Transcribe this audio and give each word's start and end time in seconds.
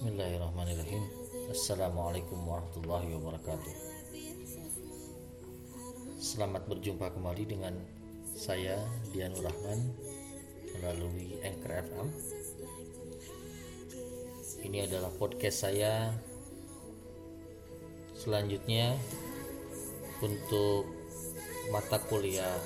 Bismillahirrahmanirrahim. 0.00 1.04
Assalamualaikum 1.52 2.40
warahmatullahi 2.48 3.12
wabarakatuh. 3.20 3.74
Selamat 6.16 6.64
berjumpa 6.64 7.12
kembali 7.12 7.44
dengan 7.44 7.76
saya 8.32 8.80
Dianur 9.12 9.44
Rahman 9.44 9.92
melalui 10.72 11.36
Anchor 11.44 11.84
FM 11.84 12.08
Ini 14.72 14.88
adalah 14.88 15.12
podcast 15.20 15.68
saya. 15.68 16.16
Selanjutnya 18.16 18.96
untuk 20.24 20.88
mata 21.76 22.00
kuliah 22.08 22.56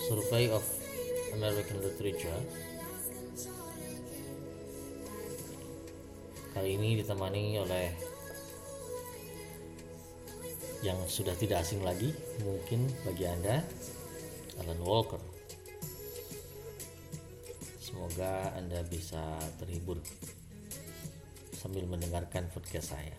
Survey 0.00 0.48
of 0.48 0.64
American 1.36 1.84
Literature 1.84 2.63
Kali 6.64 6.80
ini 6.80 6.96
ditemani 6.96 7.60
oleh 7.60 7.92
yang 10.80 10.96
sudah 11.04 11.36
tidak 11.36 11.60
asing 11.60 11.84
lagi 11.84 12.08
mungkin 12.40 12.88
bagi 13.04 13.28
Anda 13.28 13.60
Alan 14.64 14.80
Walker. 14.80 15.20
Semoga 17.84 18.56
Anda 18.56 18.80
bisa 18.88 19.36
terhibur 19.60 20.00
sambil 21.52 21.84
mendengarkan 21.84 22.48
podcast 22.48 22.96
saya. 22.96 23.12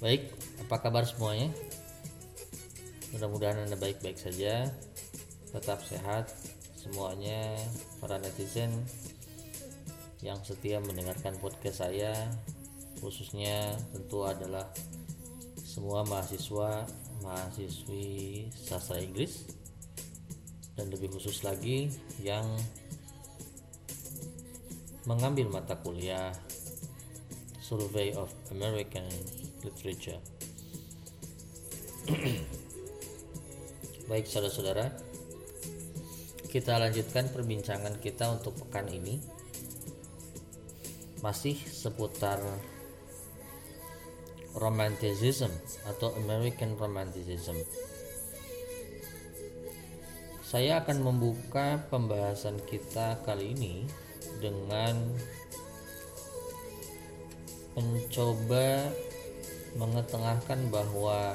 Baik, 0.00 0.32
apa 0.64 0.80
kabar 0.80 1.04
semuanya? 1.04 1.52
Mudah-mudahan 3.12 3.68
Anda 3.68 3.76
baik-baik 3.76 4.16
saja, 4.16 4.64
tetap 5.52 5.84
sehat 5.84 6.32
semuanya 6.72 7.60
para 8.00 8.16
netizen 8.16 8.72
yang 10.22 10.38
setia 10.46 10.78
mendengarkan 10.78 11.34
podcast 11.42 11.82
saya 11.82 12.14
khususnya 13.02 13.74
tentu 13.90 14.22
adalah 14.22 14.70
semua 15.66 16.06
mahasiswa 16.06 16.86
mahasiswi 17.26 18.46
sastra 18.54 19.02
Inggris. 19.02 19.50
Dan 20.72 20.88
lebih 20.88 21.12
khusus 21.12 21.44
lagi 21.44 21.92
yang 22.22 22.46
mengambil 25.04 25.50
mata 25.52 25.76
kuliah 25.76 26.32
Survey 27.60 28.14
of 28.16 28.32
American 28.54 29.04
Literature. 29.60 30.22
Baik 34.10 34.26
saudara-saudara 34.30 34.92
kita 36.48 36.76
lanjutkan 36.76 37.32
perbincangan 37.32 37.96
kita 38.00 38.28
untuk 38.28 38.56
pekan 38.64 38.88
ini 38.92 39.41
masih 41.22 41.54
seputar 41.54 42.42
romanticism 44.58 45.48
atau 45.88 46.12
American 46.18 46.74
romanticism. 46.76 47.56
Saya 50.42 50.84
akan 50.84 51.00
membuka 51.00 51.80
pembahasan 51.88 52.60
kita 52.68 53.24
kali 53.24 53.56
ini 53.56 53.88
dengan 54.42 54.98
mencoba 57.72 58.92
mengetengahkan 59.80 60.68
bahwa 60.68 61.32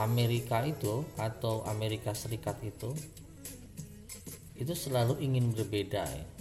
Amerika 0.00 0.64
itu 0.64 1.04
atau 1.20 1.60
Amerika 1.68 2.16
Serikat 2.16 2.56
itu 2.64 2.96
itu 4.56 4.72
selalu 4.72 5.20
ingin 5.20 5.52
berbeda 5.52 6.08
ya 6.08 6.33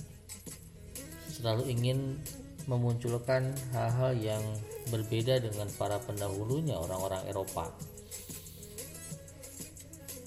selalu 1.43 1.75
ingin 1.75 2.23
memunculkan 2.71 3.51
hal-hal 3.75 4.15
yang 4.15 4.43
berbeda 4.87 5.43
dengan 5.43 5.67
para 5.75 5.99
pendahulunya 5.99 6.79
orang-orang 6.79 7.27
Eropa. 7.27 7.67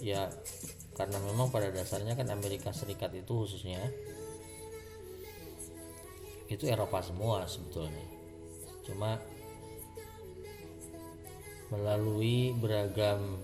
Ya, 0.05 0.29
karena 0.93 1.17
memang 1.25 1.49
pada 1.49 1.73
dasarnya 1.73 2.13
kan 2.13 2.29
Amerika 2.29 2.69
Serikat 2.77 3.17
itu 3.17 3.33
khususnya 3.33 3.81
itu 6.53 6.69
Eropa 6.69 7.01
semua 7.01 7.49
sebetulnya. 7.49 8.05
Cuma 8.85 9.17
melalui 11.73 12.53
beragam 12.61 13.41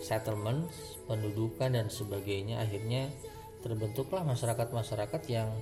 settlements, 0.00 0.96
pendudukan 1.04 1.76
dan 1.76 1.92
sebagainya 1.92 2.64
akhirnya 2.64 3.12
terbentuklah 3.60 4.24
masyarakat-masyarakat 4.24 5.22
yang 5.28 5.52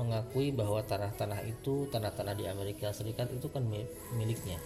mengakui 0.00 0.48
bahwa 0.56 0.80
tanah-tanah 0.80 1.44
itu 1.44 1.84
tanah-tanah 1.92 2.32
di 2.32 2.48
Amerika 2.48 2.88
Serikat 2.96 3.28
itu 3.36 3.52
kan 3.52 3.60
miliknya. 4.16 4.56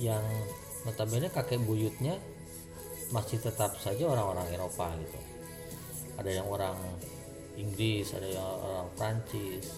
Yang 0.00 0.24
notabene 0.88 1.28
kakek 1.28 1.60
buyutnya 1.60 2.16
masih 3.12 3.44
tetap 3.44 3.76
saja 3.76 4.08
orang-orang 4.08 4.48
Eropa 4.56 4.88
gitu. 4.96 5.20
Ada 6.16 6.40
yang 6.40 6.48
orang 6.48 6.80
Inggris 7.60 8.08
ada 8.16 8.24
yang 8.24 8.48
orang 8.48 8.88
Prancis 8.96 9.68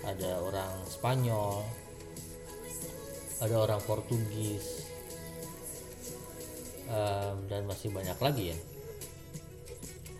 ada 0.00 0.40
orang 0.40 0.72
Spanyol 0.88 1.60
ada 3.44 3.54
orang 3.60 3.80
Portugis 3.84 4.88
dan 7.46 7.68
masih 7.68 7.92
banyak 7.92 8.16
lagi 8.16 8.56
ya. 8.56 8.58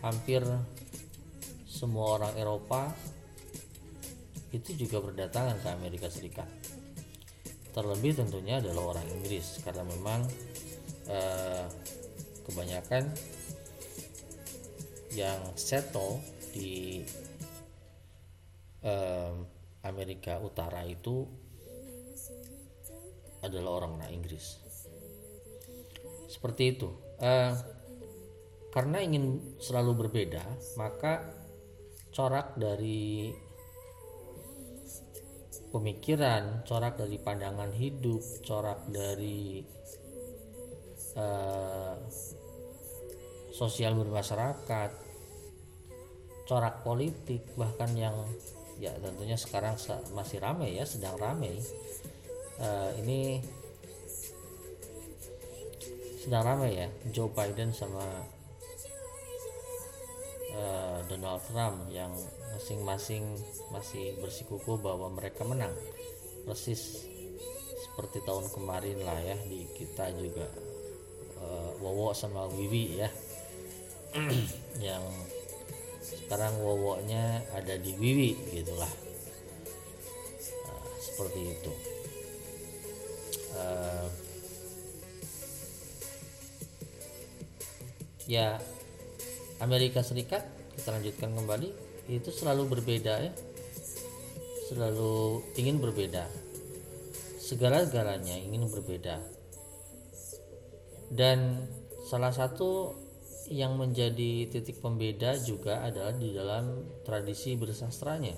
Hampir 0.05 0.45
semua 1.71 2.19
orang 2.19 2.35
Eropa 2.35 2.91
itu 4.51 4.75
juga 4.75 4.99
berdatangan 4.99 5.63
ke 5.63 5.69
Amerika 5.71 6.11
Serikat. 6.11 6.51
Terlebih 7.71 8.19
tentunya 8.19 8.59
adalah 8.59 8.99
orang 8.99 9.07
Inggris 9.15 9.63
karena 9.63 9.87
memang 9.87 10.27
eh, 11.07 11.65
kebanyakan 12.43 13.07
yang 15.15 15.39
settle 15.55 16.19
di 16.51 17.07
eh, 18.83 19.33
Amerika 19.87 20.43
Utara 20.43 20.83
itu 20.83 21.23
adalah 23.47 23.79
orang-orang 23.79 24.11
Inggris. 24.19 24.59
Seperti 26.27 26.75
itu. 26.75 26.91
Eh, 27.23 27.55
karena 28.75 28.99
ingin 28.99 29.55
selalu 29.63 30.07
berbeda, 30.07 30.43
maka 30.75 31.40
corak 32.11 32.59
dari 32.59 33.31
pemikiran, 35.71 36.67
corak 36.67 36.99
dari 36.99 37.17
pandangan 37.23 37.71
hidup, 37.71 38.23
corak 38.43 38.91
dari 38.91 39.63
uh, 41.15 41.95
sosial 43.55 43.95
bermasyarakat, 43.95 44.91
corak 46.51 46.83
politik, 46.83 47.47
bahkan 47.55 47.95
yang 47.95 48.17
ya 48.83 48.91
tentunya 48.99 49.39
sekarang 49.39 49.79
masih 50.11 50.43
ramai 50.43 50.75
ya, 50.75 50.83
sedang 50.83 51.15
ramai. 51.15 51.55
Uh, 52.61 52.91
ini 53.01 53.41
sedang 56.21 56.45
ramai 56.45 56.77
ya, 56.77 56.89
Joe 57.15 57.31
Biden 57.31 57.71
sama 57.71 58.05
uh, 60.55 60.99
Donald 61.07 61.43
Trump 61.51 61.87
yang 61.91 62.11
masing-masing 62.57 63.25
masih 63.71 64.17
bersikukuh 64.19 64.79
bahwa 64.81 65.11
mereka 65.13 65.47
menang. 65.47 65.73
Persis 66.47 67.07
seperti 67.81 68.25
tahun 68.25 68.49
kemarin 68.53 68.99
lah 69.05 69.19
ya 69.21 69.37
di 69.45 69.69
kita 69.77 70.13
juga 70.17 70.47
uh, 71.41 71.71
Wowo 71.81 72.13
sama 72.17 72.49
Wiwi 72.51 73.01
ya. 73.01 73.09
Yang 74.91 75.05
sekarang 76.01 76.59
Wowonya 76.65 77.45
ada 77.55 77.77
di 77.79 77.95
Wiwi 77.95 78.35
gitulah 78.57 78.93
uh, 80.67 80.87
seperti 80.99 81.41
itu. 81.55 81.73
Uh, 83.51 84.09
ya 88.31 88.63
Amerika 89.61 90.01
Serikat 90.01 90.45
kita 90.77 90.97
lanjutkan 90.97 91.37
kembali 91.37 91.69
itu 92.09 92.33
selalu 92.33 92.79
berbeda 92.79 93.15
ya. 93.21 93.33
Selalu 94.73 95.45
ingin 95.61 95.77
berbeda. 95.77 96.25
Segala-galanya 97.37 98.39
ingin 98.41 98.71
berbeda. 98.71 99.21
Dan 101.11 101.67
salah 102.07 102.31
satu 102.31 102.95
yang 103.51 103.75
menjadi 103.75 104.47
titik 104.47 104.79
pembeda 104.79 105.35
juga 105.43 105.83
adalah 105.83 106.15
di 106.15 106.31
dalam 106.31 106.87
tradisi 107.03 107.59
bersastranya. 107.59 108.33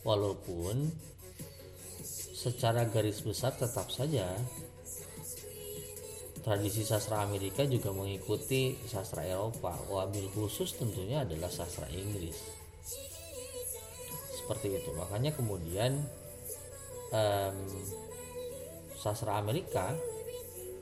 Walaupun 0.00 0.88
secara 2.34 2.88
garis 2.88 3.20
besar 3.24 3.56
tetap 3.56 3.88
saja 3.92 4.28
tradisi 6.44 6.84
sastra 6.84 7.24
Amerika 7.24 7.64
juga 7.64 7.88
mengikuti 7.90 8.76
sastra 8.84 9.24
Eropa. 9.24 9.72
Wabil 9.88 10.28
khusus 10.36 10.76
tentunya 10.76 11.24
adalah 11.24 11.48
sastra 11.48 11.88
Inggris. 11.88 12.62
seperti 14.44 14.76
itu 14.76 14.92
makanya 14.92 15.32
kemudian 15.32 16.04
um, 17.16 17.56
sastra 18.92 19.40
Amerika 19.40 19.96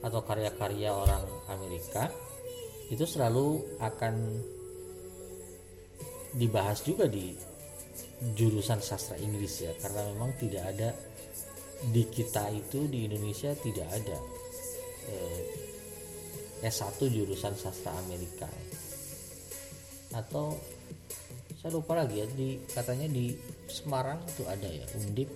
atau 0.03 0.19
karya-karya 0.27 0.91
orang 0.91 1.23
Amerika 1.47 2.11
itu 2.91 3.07
selalu 3.07 3.79
akan 3.79 4.15
dibahas 6.35 6.83
juga 6.83 7.07
di 7.07 7.39
jurusan 8.35 8.83
sastra 8.83 9.15
Inggris 9.23 9.63
ya 9.63 9.79
karena 9.79 10.11
memang 10.11 10.35
tidak 10.43 10.63
ada 10.67 10.91
di 11.87 12.03
kita 12.11 12.51
itu 12.51 12.91
di 12.91 13.07
Indonesia 13.07 13.55
tidak 13.55 13.89
ada 13.95 14.42
eh, 15.09 15.43
S1 16.63 16.99
jurusan 17.11 17.59
sastra 17.59 17.91
Amerika. 18.07 18.47
Atau 20.15 20.61
saya 21.59 21.79
lupa 21.79 21.95
lagi 21.95 22.23
ya 22.23 22.27
di 22.27 22.59
katanya 22.71 23.07
di 23.07 23.35
Semarang 23.71 24.23
itu 24.27 24.43
ada 24.47 24.67
ya 24.67 24.87
Undip. 24.99 25.31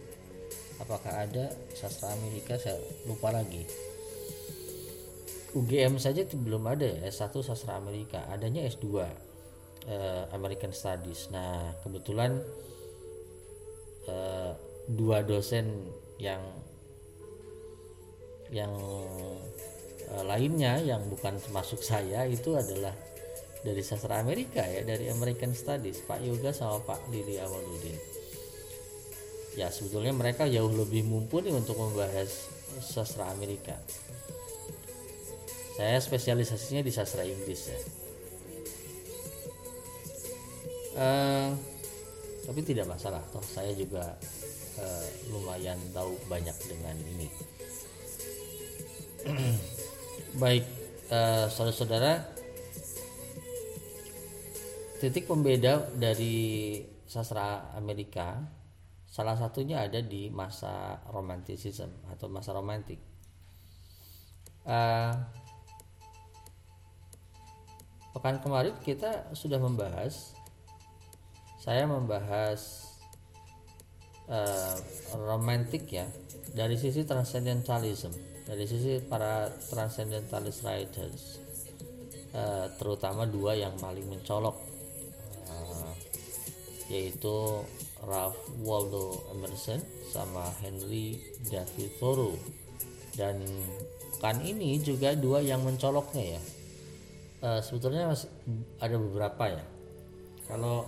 Apakah 0.77 1.25
ada 1.27 1.51
sastra 1.73 2.13
Amerika? 2.15 2.59
Saya 2.59 2.79
lupa 3.09 3.33
lagi. 3.33 3.65
UGM 5.57 5.97
saja 5.97 6.21
belum 6.29 6.69
ada 6.69 6.85
ya 6.85 7.09
S1 7.09 7.33
sastra 7.43 7.81
Amerika. 7.81 8.29
Adanya 8.29 8.63
S2 8.69 8.87
eh, 9.87 10.25
American 10.31 10.71
Studies. 10.71 11.33
Nah 11.33 11.75
kebetulan 11.83 12.39
eh, 14.07 14.53
dua 14.87 15.27
dosen 15.27 15.91
yang 16.23 16.43
yang 18.55 18.73
eh, 20.07 20.25
lainnya 20.27 20.79
yang 20.83 21.03
bukan 21.11 21.39
termasuk 21.43 21.83
saya 21.83 22.27
itu 22.27 22.55
adalah 22.55 22.95
dari 23.67 23.83
sastra 23.83 24.23
Amerika 24.23 24.63
ya 24.63 24.87
dari 24.87 25.11
American 25.11 25.51
Studies 25.51 25.99
Pak 26.07 26.23
Yoga 26.23 26.55
sama 26.55 26.79
Pak 26.87 27.11
Lili 27.11 27.43
Awaludin. 27.43 27.99
Ya 29.59 29.73
sebetulnya 29.73 30.13
mereka 30.13 30.47
jauh 30.47 30.71
lebih 30.71 31.03
mumpuni 31.09 31.51
untuk 31.51 31.81
membahas 31.81 32.29
sastra 32.79 33.27
Amerika. 33.33 33.75
Saya 35.77 35.99
spesialisasinya 35.99 36.85
di 36.85 36.93
sastra 36.93 37.25
Inggris 37.25 37.61
ya. 37.69 37.81
Uh, 40.97 41.53
tapi 42.49 42.61
tidak 42.65 42.89
masalah. 42.89 43.21
Toh 43.33 43.45
saya 43.45 43.73
juga 43.77 44.17
uh, 44.81 45.07
lumayan 45.33 45.77
tahu 45.93 46.17
banyak 46.29 46.57
dengan 46.69 46.97
ini 47.17 47.29
baik 50.43 50.63
uh, 51.11 51.51
saudara-saudara 51.51 52.23
titik 55.03 55.27
pembeda 55.27 55.91
dari 55.99 56.79
sastra 57.11 57.75
Amerika 57.75 58.39
salah 59.11 59.35
satunya 59.35 59.83
ada 59.83 59.99
di 59.99 60.31
masa 60.31 61.03
romanticism 61.11 61.89
atau 62.13 62.31
masa 62.31 62.55
romantik. 62.55 63.01
Uh, 64.67 65.15
pekan 68.15 68.43
kemarin 68.43 68.75
kita 68.83 69.31
sudah 69.35 69.59
membahas 69.63 70.35
saya 71.63 71.87
membahas 71.87 72.87
uh, 74.31 74.75
romantik 75.19 75.91
ya 75.91 76.07
dari 76.55 76.79
sisi 76.79 77.03
transcendentalism 77.03 78.36
dari 78.47 78.65
sisi 78.65 79.03
para 79.03 79.51
transcendentalist 79.51 80.63
writers 80.63 81.43
uh, 82.31 82.71
terutama 82.79 83.27
dua 83.27 83.59
yang 83.59 83.75
paling 83.77 84.07
mencolok 84.07 84.77
yaitu 86.87 87.67
Ralph 88.07 88.39
Waldo 88.63 89.27
Emerson 89.35 89.83
sama 90.11 90.47
Henry 90.63 91.19
David 91.51 91.91
Thoreau. 91.99 92.35
Dan 93.17 93.43
kan 94.23 94.39
ini 94.41 94.79
juga 94.79 95.17
dua 95.19 95.43
yang 95.43 95.67
mencoloknya 95.67 96.39
ya. 96.39 96.43
Uh, 97.37 97.61
sebetulnya 97.61 98.15
ada 98.81 98.97
beberapa 98.97 99.45
ya. 99.61 99.65
Kalau 100.47 100.87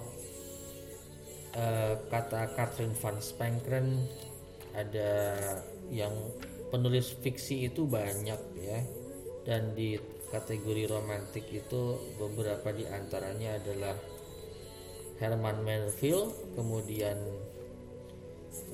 uh, 1.58 1.94
kata 2.08 2.54
Catherine 2.54 2.94
van 2.94 3.18
Spankeren 3.18 4.06
ada 4.78 5.34
yang 5.90 6.14
penulis 6.68 7.16
fiksi 7.18 7.68
itu 7.68 7.84
banyak 7.88 8.40
ya. 8.60 8.80
Dan 9.44 9.72
di 9.72 9.96
kategori 10.28 10.92
romantik 10.92 11.48
itu 11.48 11.96
beberapa 12.20 12.68
di 12.72 12.84
antaranya 12.84 13.56
adalah 13.56 13.96
Herman 15.18 15.64
Melville 15.64 16.30
kemudian 16.54 17.16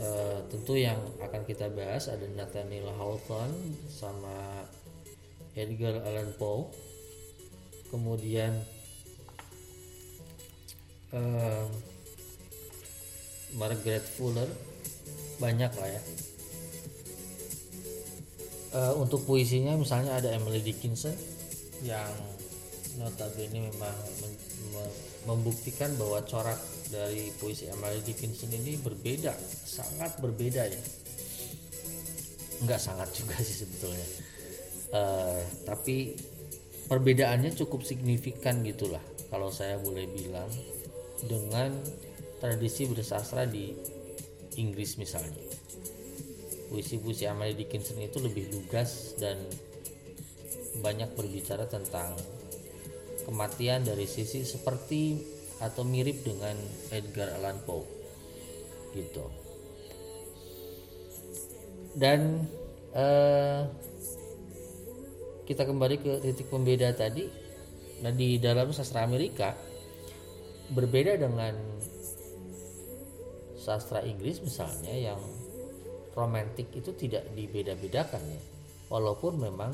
uh, 0.02 0.38
tentu 0.50 0.76
yang 0.76 0.98
akan 1.22 1.46
kita 1.46 1.70
bahas 1.72 2.10
ada 2.10 2.26
Nathaniel 2.34 2.90
Hawthorne 2.98 3.78
sama 3.88 4.66
Edgar 5.54 6.02
Allan 6.04 6.34
Poe. 6.36 6.68
Kemudian 7.94 8.58
uh, 11.14 11.66
Margaret 13.54 14.02
Fuller 14.02 14.50
banyak 15.38 15.70
lah 15.78 15.88
ya 15.94 16.02
uh, 18.74 18.94
untuk 18.98 19.22
puisinya 19.24 19.78
misalnya 19.78 20.18
ada 20.18 20.28
Emily 20.34 20.60
Dickinson 20.60 21.14
yang 21.86 22.10
notabene 22.98 23.70
memang 23.70 23.96
membuktikan 25.26 25.90
bahwa 25.96 26.22
corak 26.28 26.60
dari 26.92 27.32
puisi 27.40 27.66
Emily 27.66 27.98
Dickinson 28.04 28.52
ini 28.52 28.76
berbeda, 28.78 29.32
sangat 29.64 30.20
berbeda 30.20 30.62
ya. 30.68 30.82
Enggak 32.62 32.80
sangat 32.80 33.08
juga 33.16 33.34
sih 33.40 33.66
sebetulnya. 33.66 34.08
Uh, 34.94 35.42
tapi 35.66 36.14
perbedaannya 36.86 37.56
cukup 37.58 37.82
signifikan 37.82 38.62
gitulah 38.62 39.02
kalau 39.26 39.50
saya 39.50 39.80
boleh 39.82 40.06
bilang 40.06 40.46
dengan 41.24 41.74
tradisi 42.38 42.86
bersastra 42.86 43.48
di 43.48 43.74
Inggris 44.60 45.00
misalnya. 45.00 45.63
Puisi-puisi 46.72 47.28
Emily 47.28 47.54
Dickinson 47.54 48.00
itu 48.00 48.18
lebih 48.18 48.50
lugas 48.50 49.14
dan 49.20 49.36
banyak 50.80 51.12
berbicara 51.14 51.68
tentang 51.70 52.16
kematian 53.24 53.86
dari 53.86 54.04
sisi 54.04 54.42
seperti 54.42 55.22
atau 55.62 55.86
mirip 55.86 56.26
dengan 56.26 56.56
Edgar 56.90 57.38
Allan 57.38 57.62
Poe 57.62 57.86
gitu. 58.94 59.26
Dan 61.94 62.42
uh, 62.90 63.70
kita 65.46 65.62
kembali 65.62 65.96
ke 66.02 66.12
titik 66.26 66.50
pembeda 66.50 66.90
tadi. 66.90 67.26
Nah 68.02 68.10
di 68.10 68.42
dalam 68.42 68.74
sastra 68.74 69.06
Amerika 69.06 69.54
berbeda 70.74 71.14
dengan 71.20 71.54
sastra 73.54 74.02
Inggris 74.04 74.42
misalnya 74.42 74.92
yang 74.92 75.20
romantik 76.14 76.70
itu 76.72 76.94
tidak 76.94 77.26
dibeda-bedakan 77.34 78.22
ya 78.24 78.40
walaupun 78.94 79.40
memang 79.40 79.72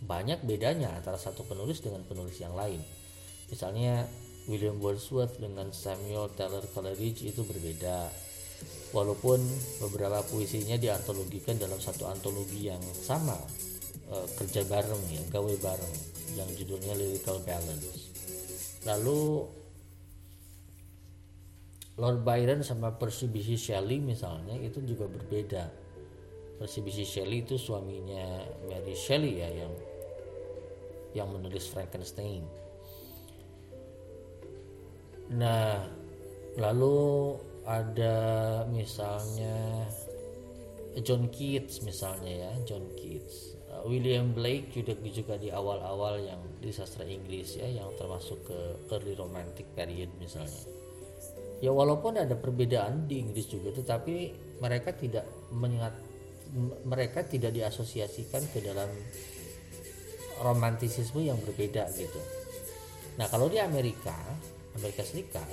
banyak 0.00 0.40
bedanya 0.46 0.96
antara 0.96 1.20
satu 1.20 1.44
penulis 1.44 1.84
dengan 1.84 2.00
penulis 2.08 2.40
yang 2.40 2.56
lain. 2.56 2.80
Misalnya 3.52 4.08
William 4.48 4.80
Wordsworth 4.80 5.36
dengan 5.36 5.68
Samuel 5.74 6.32
Taylor 6.32 6.64
Coleridge 6.72 7.26
itu 7.26 7.44
berbeda. 7.44 8.08
Walaupun 8.92 9.40
beberapa 9.80 10.20
puisinya 10.28 10.76
diantologikan 10.76 11.56
dalam 11.56 11.80
satu 11.80 12.04
antologi 12.10 12.68
yang 12.68 12.82
sama, 12.92 13.38
e, 14.10 14.16
kerja 14.36 14.66
bareng 14.68 15.00
ya, 15.08 15.22
gawe 15.32 15.54
bareng 15.62 15.94
yang 16.36 16.48
judulnya 16.58 16.92
Lyrical 16.98 17.40
Balance. 17.40 18.12
Lalu 18.84 19.46
Lord 22.00 22.24
Byron 22.24 22.64
sama 22.64 22.96
Percy 22.96 23.28
Bysshe 23.28 23.60
Shelley 23.60 24.00
misalnya 24.00 24.56
itu 24.56 24.80
juga 24.80 25.04
berbeda. 25.04 25.68
Percy 26.56 26.80
Bysshe 26.80 27.04
Shelley 27.04 27.44
itu 27.44 27.60
suaminya 27.60 28.40
Mary 28.64 28.96
Shelley 28.96 29.44
ya 29.44 29.48
yang 29.52 29.72
yang 31.12 31.28
menulis 31.28 31.68
Frankenstein. 31.68 32.42
Nah, 35.30 35.84
lalu 36.58 37.36
ada 37.62 38.16
misalnya 38.66 39.86
John 41.06 41.30
Keats 41.30 41.86
misalnya 41.86 42.50
ya, 42.50 42.52
John 42.66 42.82
Keats. 42.98 43.54
Uh, 43.70 43.86
William 43.86 44.34
Blake 44.34 44.74
juga 44.74 44.98
juga 45.06 45.34
di 45.38 45.54
awal-awal 45.54 46.26
yang 46.26 46.42
di 46.58 46.74
sastra 46.74 47.06
Inggris 47.06 47.54
ya, 47.54 47.70
yang 47.70 47.94
termasuk 47.94 48.42
ke 48.42 48.58
early 48.90 49.14
romantic 49.14 49.70
period 49.78 50.10
misalnya. 50.18 50.66
Ya 51.60 51.70
walaupun 51.76 52.16
ada 52.16 52.32
perbedaan 52.40 53.04
di 53.04 53.20
Inggris 53.20 53.44
juga, 53.44 53.68
tetapi 53.76 54.32
mereka 54.64 54.96
tidak 54.96 55.28
mengingat 55.52 55.92
mereka 56.88 57.20
tidak 57.22 57.52
diasosiasikan 57.52 58.42
ke 58.50 58.64
dalam 58.64 58.88
romantisisme 60.40 61.20
yang 61.20 61.36
berbeda 61.36 61.84
gitu. 61.94 62.18
Nah 63.20 63.28
kalau 63.28 63.52
di 63.52 63.60
Amerika, 63.60 64.16
Amerika 64.72 65.04
Serikat, 65.04 65.46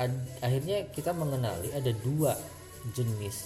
ad- 0.00 0.26
akhirnya 0.40 0.88
kita 0.88 1.12
mengenali 1.12 1.70
ada 1.76 1.92
dua 1.92 2.32
jenis 2.96 3.36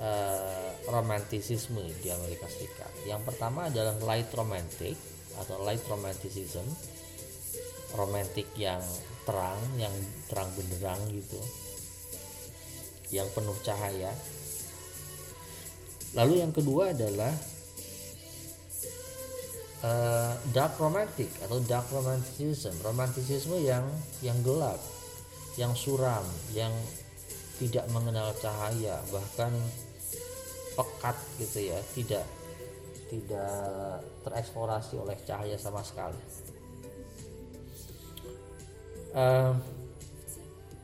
uh, 0.00 0.72
romantisisme 0.88 1.84
di 2.00 2.08
Amerika 2.08 2.48
Serikat. 2.48 2.90
Yang 3.04 3.28
pertama 3.28 3.68
adalah 3.68 3.94
light 4.02 4.32
romantic 4.32 4.96
atau 5.36 5.60
light 5.62 5.84
romanticism, 5.86 6.64
romantik 7.92 8.48
yang 8.56 8.80
terang, 9.24 9.60
yang 9.80 9.92
terang 10.28 10.48
benderang 10.52 11.00
gitu, 11.08 11.40
yang 13.10 13.28
penuh 13.32 13.56
cahaya. 13.64 14.12
Lalu 16.14 16.44
yang 16.44 16.52
kedua 16.54 16.94
adalah 16.94 17.32
uh, 19.82 20.32
dark 20.54 20.78
romantic 20.78 21.32
atau 21.42 21.58
dark 21.64 21.88
romanticism, 21.90 22.76
romanticisme 22.84 23.58
yang 23.58 23.82
yang 24.22 24.38
gelap, 24.46 24.78
yang 25.58 25.74
suram, 25.74 26.22
yang 26.54 26.70
tidak 27.58 27.88
mengenal 27.90 28.30
cahaya, 28.38 29.00
bahkan 29.10 29.50
pekat 30.78 31.16
gitu 31.42 31.74
ya. 31.74 31.80
Tidak 31.96 32.24
tidak 33.10 34.00
tereksplorasi 34.26 34.98
oleh 34.98 35.16
cahaya 35.22 35.54
sama 35.58 35.82
sekali 35.84 36.43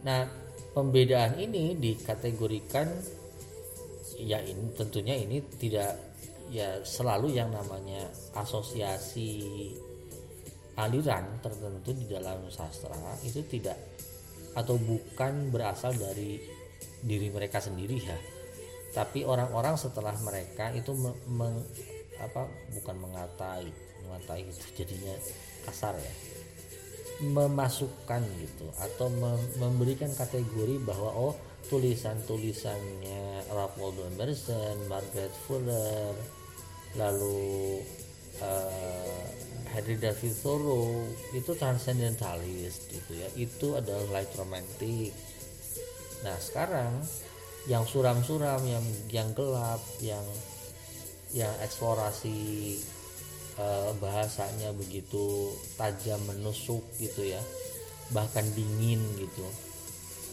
nah 0.00 0.22
pembedaan 0.70 1.34
ini 1.42 1.74
dikategorikan 1.74 2.86
ya 4.22 4.38
ini 4.38 4.70
tentunya 4.78 5.18
ini 5.18 5.42
tidak 5.58 5.98
ya 6.50 6.82
selalu 6.82 7.34
yang 7.34 7.50
namanya 7.50 8.06
asosiasi 8.38 9.70
aliran 10.78 11.42
tertentu 11.42 11.90
di 11.92 12.06
dalam 12.06 12.46
sastra 12.48 12.96
itu 13.26 13.42
tidak 13.50 13.76
atau 14.54 14.78
bukan 14.78 15.50
berasal 15.54 15.94
dari 15.94 16.42
diri 17.00 17.30
mereka 17.30 17.62
sendiri 17.62 17.96
ya. 17.98 18.18
Tapi 18.90 19.22
orang-orang 19.22 19.78
setelah 19.78 20.14
mereka 20.18 20.74
itu 20.74 20.90
meng, 21.30 21.62
apa 22.18 22.50
bukan 22.74 22.96
mengatai 22.98 23.70
mengatai 24.02 24.42
itu 24.50 24.82
jadinya 24.82 25.14
kasar 25.62 25.94
ya 25.94 26.39
memasukkan 27.20 28.24
gitu 28.40 28.66
atau 28.80 29.12
memberikan 29.60 30.08
kategori 30.16 30.80
bahwa 30.80 31.10
oh 31.12 31.34
tulisan-tulisannya 31.68 33.52
Ralph 33.52 33.76
Waldo 33.76 34.08
Emerson, 34.08 34.88
Margaret 34.88 35.30
Fuller, 35.44 36.16
lalu 36.96 37.78
uh, 38.40 39.24
Henry 39.70 40.00
David 40.00 40.34
Thoreau 40.40 41.06
itu 41.36 41.52
transcendentalis 41.54 42.90
gitu 42.90 43.12
ya. 43.14 43.28
Itu 43.36 43.78
adalah 43.78 44.20
light 44.20 44.32
romantic. 44.34 45.14
Nah 46.26 46.36
sekarang 46.40 47.04
yang 47.68 47.84
suram-suram 47.84 48.64
yang 48.64 48.86
yang 49.12 49.28
gelap 49.36 49.84
yang 50.00 50.24
yang 51.30 51.52
eksplorasi 51.62 52.80
uh, 53.60 53.92
bahasanya 54.00 54.72
begitu 54.72 55.52
tajam 55.76 56.18
menusuk 56.24 56.80
gitu 56.96 57.28
ya. 57.28 57.40
Bahkan 58.16 58.56
dingin 58.56 59.04
gitu. 59.20 59.44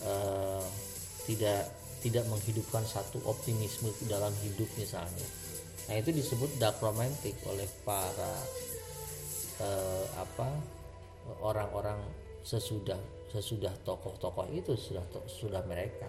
Uh, 0.08 0.64
tidak 1.28 1.68
tidak 2.00 2.24
menghidupkan 2.32 2.88
satu 2.88 3.20
optimisme 3.28 3.92
dalam 4.08 4.32
hidup 4.48 4.70
misalnya. 4.80 5.28
Nah 5.92 5.96
itu 6.00 6.16
disebut 6.16 6.56
dark 6.56 6.80
romantic 6.80 7.36
oleh 7.44 7.68
para 7.84 8.34
uh, 9.60 10.06
apa 10.16 10.48
orang-orang 11.44 12.00
sesudah 12.48 12.98
sesudah 13.28 13.76
tokoh-tokoh 13.84 14.48
itu 14.56 14.72
sudah 14.80 15.04
sudah 15.28 15.60
mereka. 15.68 16.08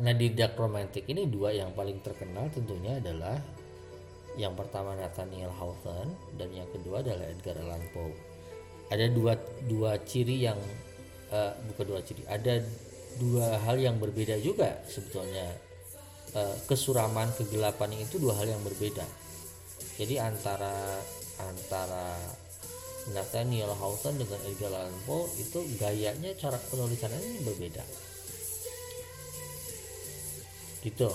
Nah 0.00 0.16
di 0.16 0.32
Dark 0.32 0.56
Romantic 0.56 1.04
ini 1.12 1.28
dua 1.28 1.52
yang 1.52 1.76
paling 1.76 2.00
terkenal 2.00 2.48
tentunya 2.48 2.96
adalah 2.96 3.36
yang 4.38 4.54
pertama 4.54 4.94
Nathaniel 4.94 5.50
Hawthorne 5.54 6.14
dan 6.38 6.50
yang 6.54 6.68
kedua 6.70 7.02
adalah 7.02 7.26
Edgar 7.26 7.56
Allan 7.58 7.82
Poe. 7.90 8.14
Ada 8.90 9.06
dua 9.10 9.38
dua 9.70 9.98
ciri 10.02 10.42
yang 10.46 10.58
uh, 11.30 11.54
bukan 11.70 11.84
dua 11.94 12.00
ciri, 12.02 12.26
ada 12.26 12.58
dua 13.18 13.58
hal 13.62 13.78
yang 13.78 13.96
berbeda 13.98 14.38
juga 14.42 14.82
sebetulnya. 14.86 15.46
Uh, 16.30 16.54
kesuraman, 16.70 17.26
kegelapan 17.34 17.90
itu 17.98 18.22
dua 18.22 18.38
hal 18.38 18.46
yang 18.46 18.62
berbeda. 18.62 19.02
Jadi 19.98 20.14
antara 20.22 21.02
antara 21.42 22.14
Nathaniel 23.10 23.74
Hawthorne 23.74 24.22
dengan 24.22 24.38
Edgar 24.46 24.70
Allan 24.70 24.94
Poe 25.02 25.26
itu 25.42 25.58
gayanya 25.74 26.30
cara 26.38 26.54
penulisannya 26.70 27.42
berbeda 27.42 27.82
gitu 30.80 31.12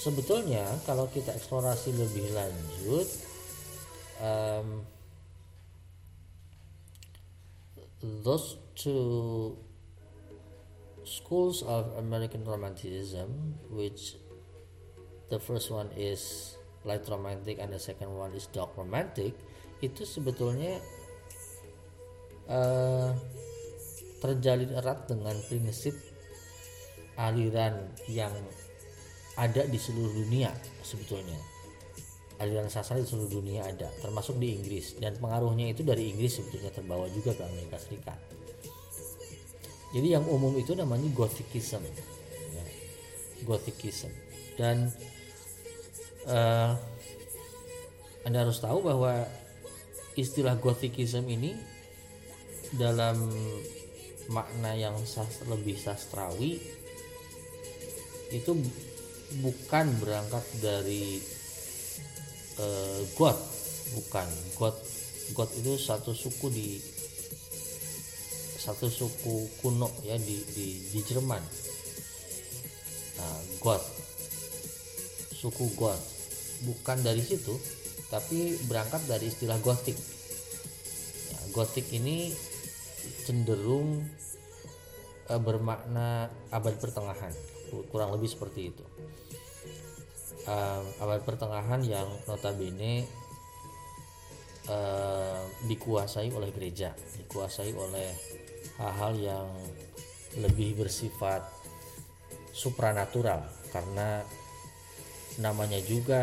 sebetulnya 0.00 0.64
kalau 0.88 1.04
kita 1.12 1.36
eksplorasi 1.36 1.92
lebih 1.92 2.32
lanjut 2.32 3.08
um, 4.24 4.80
those 8.24 8.56
two 8.72 9.52
schools 11.04 11.60
of 11.68 11.92
American 12.00 12.48
Romanticism 12.48 13.60
which 13.68 14.16
the 15.28 15.36
first 15.36 15.68
one 15.68 15.92
is 15.92 16.56
light 16.88 17.04
romantic 17.12 17.60
and 17.60 17.68
the 17.68 17.78
second 17.78 18.08
one 18.08 18.32
is 18.32 18.48
dark 18.48 18.72
romantic 18.80 19.36
itu 19.84 20.08
sebetulnya 20.08 20.80
uh, 22.48 23.12
terjalin 24.24 24.72
erat 24.72 25.04
dengan 25.04 25.36
prinsip 25.44 25.92
aliran 27.20 27.92
yang 28.08 28.32
ada 29.36 29.62
di 29.66 29.78
seluruh 29.78 30.10
dunia 30.24 30.50
sebetulnya. 30.82 31.38
Aliran 32.40 32.72
sastra 32.72 32.96
di 32.96 33.04
seluruh 33.04 33.28
dunia 33.28 33.68
ada 33.68 33.92
termasuk 34.00 34.40
di 34.40 34.56
Inggris. 34.56 34.96
Dan 34.96 35.20
pengaruhnya 35.20 35.70
itu 35.70 35.84
dari 35.84 36.08
Inggris 36.08 36.40
sebetulnya 36.40 36.72
terbawa 36.72 37.06
juga 37.12 37.36
ke 37.36 37.42
Amerika 37.44 37.76
Serikat. 37.76 38.18
Jadi 39.90 40.08
yang 40.08 40.24
umum 40.30 40.54
itu 40.56 40.72
namanya 40.72 41.10
Gothicism. 41.12 41.82
Ya. 42.54 42.64
Gothicism. 43.44 44.10
Dan 44.56 44.88
uh, 46.30 46.72
anda 48.24 48.38
harus 48.46 48.62
tahu 48.62 48.86
bahwa 48.86 49.26
istilah 50.14 50.56
Gothicism 50.56 51.26
ini 51.28 51.58
dalam 52.78 53.30
makna 54.30 54.78
yang 54.78 54.94
sastra, 55.02 55.50
lebih 55.50 55.74
sastrawi 55.74 56.62
itu 58.30 58.54
bukan 59.38 59.86
berangkat 60.02 60.42
dari 60.58 61.22
uh, 62.58 63.00
God 63.14 63.38
bukan. 63.94 64.28
God 64.58 64.76
God 65.30 65.50
itu 65.54 65.78
satu 65.78 66.10
suku 66.10 66.50
di 66.50 66.68
satu 68.60 68.90
suku 68.90 69.46
kuno 69.62 69.86
ya 70.02 70.18
di 70.18 70.42
di, 70.52 70.66
di 70.90 71.00
Jerman. 71.06 71.42
Nah, 73.20 73.38
God 73.62 73.82
suku 75.40 75.72
God 75.78 75.96
bukan 76.68 77.00
dari 77.00 77.24
situ 77.24 77.56
tapi 78.12 78.58
berangkat 78.68 79.06
dari 79.08 79.30
istilah 79.30 79.56
Gothic 79.64 79.96
ya, 81.30 81.40
Gothic 81.56 81.88
ini 81.94 82.34
cenderung 83.24 84.04
uh, 85.32 85.40
bermakna 85.40 86.28
abad 86.52 86.76
pertengahan 86.76 87.32
kurang 87.90 88.10
lebih 88.14 88.28
seperti 88.30 88.74
itu. 88.74 88.84
Uh, 90.48 90.82
abad 91.04 91.20
pertengahan 91.22 91.84
yang 91.84 92.08
notabene 92.24 93.04
uh, 94.70 95.42
dikuasai 95.68 96.32
oleh 96.32 96.48
gereja 96.54 96.96
dikuasai 97.20 97.76
oleh 97.76 98.08
hal-hal 98.80 99.12
yang 99.20 99.48
lebih 100.40 100.80
bersifat 100.80 101.44
supranatural 102.54 103.44
karena 103.74 104.22
namanya 105.38 105.78
juga 105.84 106.22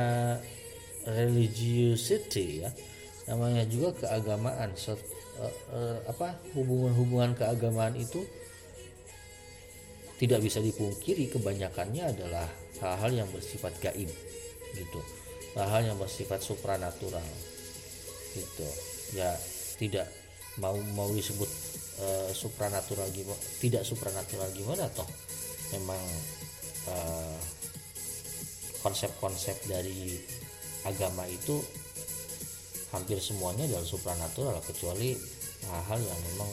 religiosity 1.08 2.64
ya 2.64 2.72
namanya 3.28 3.68
juga 3.68 4.08
keagamaan 4.08 4.76
so, 4.76 4.96
uh, 4.96 4.98
uh, 5.72 5.98
apa 6.08 6.36
hubungan-hubungan 6.56 7.36
keagamaan 7.36 7.96
itu 8.00 8.24
tidak 10.18 10.40
bisa 10.42 10.58
dipungkiri 10.58 11.30
kebanyakannya 11.30 12.10
adalah 12.10 12.50
hal-hal 12.82 13.26
yang 13.26 13.30
bersifat 13.30 13.74
gaib 13.78 14.10
gitu. 14.74 15.02
Hal-hal 15.54 15.94
yang 15.94 15.98
bersifat 15.98 16.42
supranatural 16.42 17.26
gitu. 18.34 18.68
Ya 19.14 19.34
tidak 19.78 20.10
mau 20.58 20.78
mau 20.98 21.10
disebut 21.14 21.50
uh, 22.02 22.30
supranatural 22.34 23.06
gimana 23.14 23.38
tidak 23.62 23.86
supranatural 23.86 24.50
gimana 24.58 24.90
toh? 24.90 25.06
Memang 25.78 26.02
uh, 26.90 27.38
konsep-konsep 28.82 29.70
dari 29.70 30.18
agama 30.86 31.30
itu 31.30 31.62
hampir 32.96 33.20
semuanya 33.20 33.68
adalah 33.68 33.86
supranatural 33.86 34.58
kecuali 34.64 35.14
hal-hal 35.68 36.00
yang 36.00 36.20
memang 36.34 36.50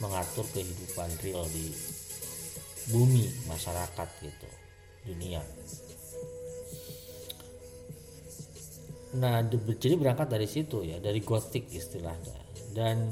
mengatur 0.00 0.46
kehidupan 0.54 1.10
real 1.20 1.44
di 1.50 1.68
bumi 2.88 3.28
masyarakat 3.48 4.08
gitu 4.24 4.48
dunia. 5.08 5.42
Nah 9.16 9.40
jadi 9.48 9.94
berangkat 9.96 10.28
dari 10.28 10.48
situ 10.48 10.84
ya 10.84 11.00
dari 11.00 11.20
gothic 11.24 11.72
istilahnya. 11.72 12.36
Dan 12.76 13.08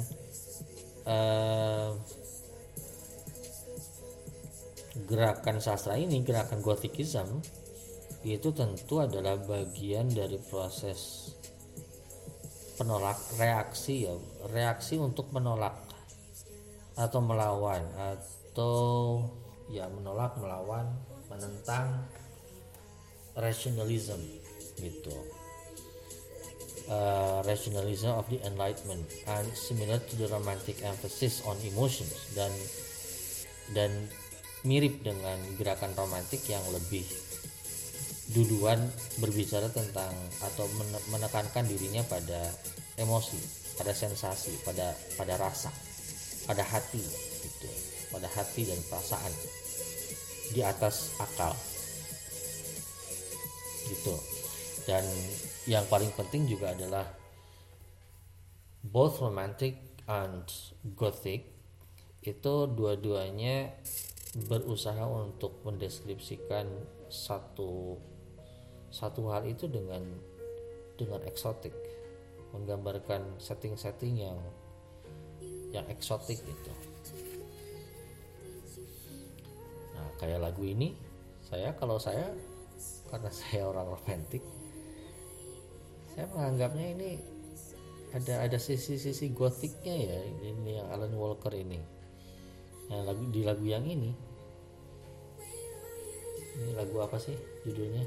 uh, 1.09 1.91
gerakan 5.07 5.61
sastra 5.61 5.97
ini 5.97 6.21
gerakan 6.25 6.61
gothicism 6.61 7.41
itu 8.27 8.51
tentu 8.51 8.99
adalah 8.99 9.39
bagian 9.39 10.11
dari 10.11 10.41
proses 10.41 11.31
penolak 12.77 13.17
reaksi 13.41 14.05
ya 14.05 14.15
reaksi 14.51 15.01
untuk 15.01 15.31
menolak 15.33 15.79
atau 16.97 17.21
melawan 17.23 17.81
atau 17.97 19.21
ya 19.71 19.91
menolak 19.91 20.39
melawan 20.39 20.87
menentang 21.31 22.07
rationalism 23.37 24.21
gitu. 24.79 25.15
Uh, 26.87 27.43
rationalism 27.43 28.15
of 28.15 28.23
the 28.31 28.39
enlightenment 28.47 29.03
and 29.27 29.47
similar 29.59 29.99
to 30.07 30.15
the 30.23 30.31
romantic 30.31 30.79
emphasis 30.87 31.43
on 31.43 31.59
emotions 31.67 32.31
dan 32.39 32.55
dan 33.75 33.91
mirip 34.63 35.03
dengan 35.03 35.35
gerakan 35.59 35.91
romantik 35.99 36.47
yang 36.47 36.63
lebih 36.71 37.03
duluan 38.31 38.79
berbicara 39.19 39.67
tentang 39.75 40.15
atau 40.47 40.67
menekankan 41.11 41.67
dirinya 41.67 42.07
pada 42.07 42.55
emosi, 42.99 43.39
pada 43.75 43.91
sensasi, 43.91 44.55
pada 44.63 44.95
pada 45.19 45.35
rasa, 45.43 45.75
pada 46.47 46.63
hati 46.63 47.26
pada 48.11 48.29
hati 48.31 48.67
dan 48.67 48.79
perasaan 48.87 49.33
di 50.53 50.61
atas 50.63 51.17
akal. 51.19 51.55
Gitu. 53.87 54.15
Dan 54.87 55.03
yang 55.67 55.83
paling 55.91 56.11
penting 56.15 56.47
juga 56.47 56.75
adalah 56.75 57.07
both 58.87 59.19
romantic 59.19 59.75
and 60.07 60.47
gothic 60.95 61.51
itu 62.23 62.55
dua-duanya 62.71 63.75
berusaha 64.47 65.03
untuk 65.07 65.63
mendeskripsikan 65.67 66.67
satu 67.11 67.99
satu 68.91 69.31
hal 69.31 69.47
itu 69.47 69.67
dengan 69.67 70.03
dengan 70.95 71.23
eksotik. 71.27 71.75
Menggambarkan 72.55 73.43
setting-setting 73.43 74.23
yang 74.23 74.39
yang 75.75 75.87
eksotik 75.91 76.41
itu 76.41 76.73
kayak 80.17 80.41
lagu 80.41 80.63
ini 80.65 80.97
saya 81.45 81.73
kalau 81.77 82.01
saya 82.01 82.33
karena 83.13 83.31
saya 83.41 83.69
orang 83.69 83.87
romantis 83.93 84.45
saya 86.17 86.33
menganggapnya 86.33 86.87
ini 86.97 87.11
ada 88.17 88.49
ada 88.49 88.57
sisi-sisi 88.57 89.37
gothicnya 89.37 89.93
ya 89.93 90.19
ini 90.49 90.81
yang 90.81 90.89
Alan 90.89 91.13
Walker 91.13 91.53
ini. 91.53 91.77
Yang 92.89 93.03
lagu 93.05 93.25
di 93.29 93.41
lagu 93.45 93.65
yang 93.69 93.85
ini. 93.85 94.17
Ini 96.57 96.73
lagu 96.73 96.97
apa 97.05 97.21
sih 97.21 97.37
judulnya? 97.69 98.01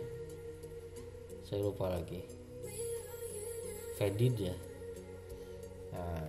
Saya 1.45 1.61
lupa 1.61 1.93
lagi. 1.93 2.25
Fadid 4.01 4.33
ya. 4.41 4.55
Nah, 5.93 6.25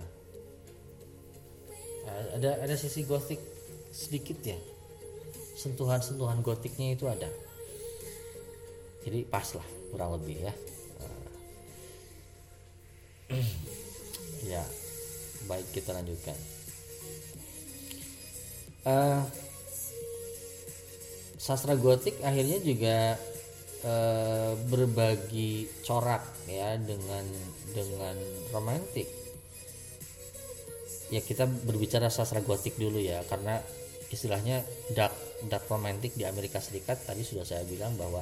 ada 2.37 2.51
ada 2.61 2.75
sisi 2.77 3.09
gothic 3.09 3.41
sedikit 3.89 4.37
ya 4.45 4.59
sentuhan-sentuhan 5.61 6.41
gotiknya 6.41 6.97
itu 6.97 7.05
ada. 7.05 7.29
Jadi 9.05 9.29
pas 9.29 9.45
lah 9.53 9.69
kurang 9.93 10.17
lebih 10.17 10.49
ya. 10.49 10.55
Ya 14.41 14.65
baik 15.45 15.69
kita 15.77 15.93
lanjutkan. 15.93 16.33
Uh, 18.89 19.21
sastra 21.37 21.77
gotik 21.77 22.17
akhirnya 22.25 22.57
juga 22.65 23.21
uh, 23.85 24.57
berbagi 24.73 25.69
corak 25.85 26.25
ya 26.49 26.81
dengan 26.81 27.29
dengan 27.77 28.17
romantik. 28.49 29.13
Ya 31.13 31.21
kita 31.21 31.45
berbicara 31.45 32.09
sastra 32.09 32.41
gotik 32.41 32.81
dulu 32.81 32.97
ya 32.97 33.21
karena 33.29 33.61
istilahnya 34.09 34.65
dark 34.97 35.30
dark 35.49 35.65
di 36.17 36.25
Amerika 36.27 36.61
Serikat 36.61 37.07
tadi 37.07 37.25
sudah 37.25 37.47
saya 37.47 37.65
bilang 37.65 37.97
bahwa 37.97 38.21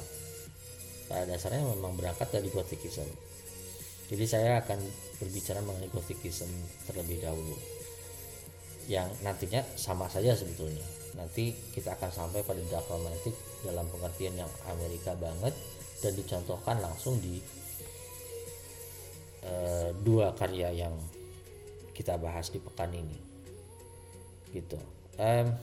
pada 1.09 1.25
dasarnya 1.25 1.65
memang 1.65 1.97
berangkat 1.97 2.29
dari 2.29 2.47
gotikisme 2.53 3.29
jadi 4.09 4.25
saya 4.25 4.51
akan 4.65 4.81
berbicara 5.21 5.61
mengenai 5.61 5.93
Gothicism 5.93 6.49
terlebih 6.89 7.21
dahulu. 7.21 7.53
Yang 8.89 9.13
nantinya 9.21 9.61
sama 9.77 10.09
saja 10.09 10.33
sebetulnya. 10.33 10.81
Nanti 11.13 11.53
kita 11.77 11.93
akan 11.93 12.09
sampai 12.09 12.41
pada 12.41 12.57
Dark 12.73 12.89
dalam 13.61 13.85
pengertian 13.93 14.33
yang 14.33 14.49
Amerika 14.65 15.13
banget 15.13 15.53
dan 16.01 16.17
dicontohkan 16.17 16.81
langsung 16.81 17.21
di 17.21 17.37
uh, 19.45 19.93
dua 20.01 20.33
karya 20.33 20.73
yang 20.73 20.95
kita 21.93 22.17
bahas 22.17 22.49
di 22.49 22.57
pekan 22.57 22.89
ini. 22.89 23.19
Gitu. 24.49 24.79
Um, 25.21 25.53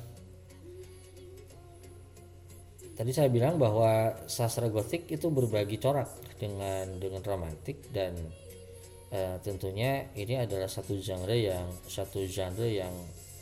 tadi 2.97 3.13
saya 3.13 3.29
bilang 3.29 3.61
bahwa 3.61 4.17
sastra 4.25 4.73
gotik 4.73 5.05
itu 5.13 5.29
berbagi 5.29 5.77
corak 5.77 6.09
dengan 6.41 6.97
dengan 6.97 7.21
romantik 7.21 7.93
dan 7.93 8.17
uh, 9.13 9.37
tentunya 9.45 10.09
ini 10.17 10.41
adalah 10.41 10.67
satu 10.67 10.97
genre 10.97 11.37
yang 11.37 11.69
satu 11.85 12.25
genre 12.25 12.65
yang 12.65 12.93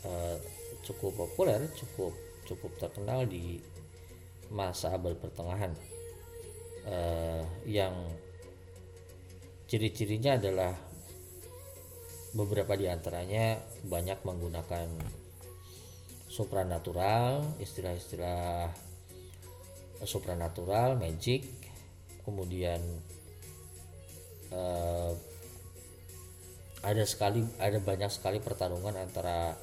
uh, 0.03 0.35
cukup 0.83 1.15
populer 1.15 1.65
cukup 1.73 2.11
cukup 2.45 2.71
terkenal 2.77 3.25
di 3.25 3.57
masa 4.53 4.93
abad 4.93 5.17
pertengahan. 5.17 5.73
Uh, 6.85 7.41
yang 7.65 7.97
ciri-cirinya 9.65 10.37
adalah 10.37 10.77
beberapa 12.37 12.77
di 12.77 12.85
antaranya 12.85 13.57
banyak 13.81 14.21
menggunakan 14.21 14.85
supranatural 16.29 17.57
istilah-istilah 17.57 18.69
supranatural 20.03 20.99
magic 20.99 21.47
kemudian 22.27 22.81
uh, 24.51 25.13
ada 26.85 27.03
sekali 27.05 27.41
ada 27.57 27.81
banyak 27.81 28.11
sekali 28.13 28.37
pertarungan 28.37 28.93
antara 28.93 29.57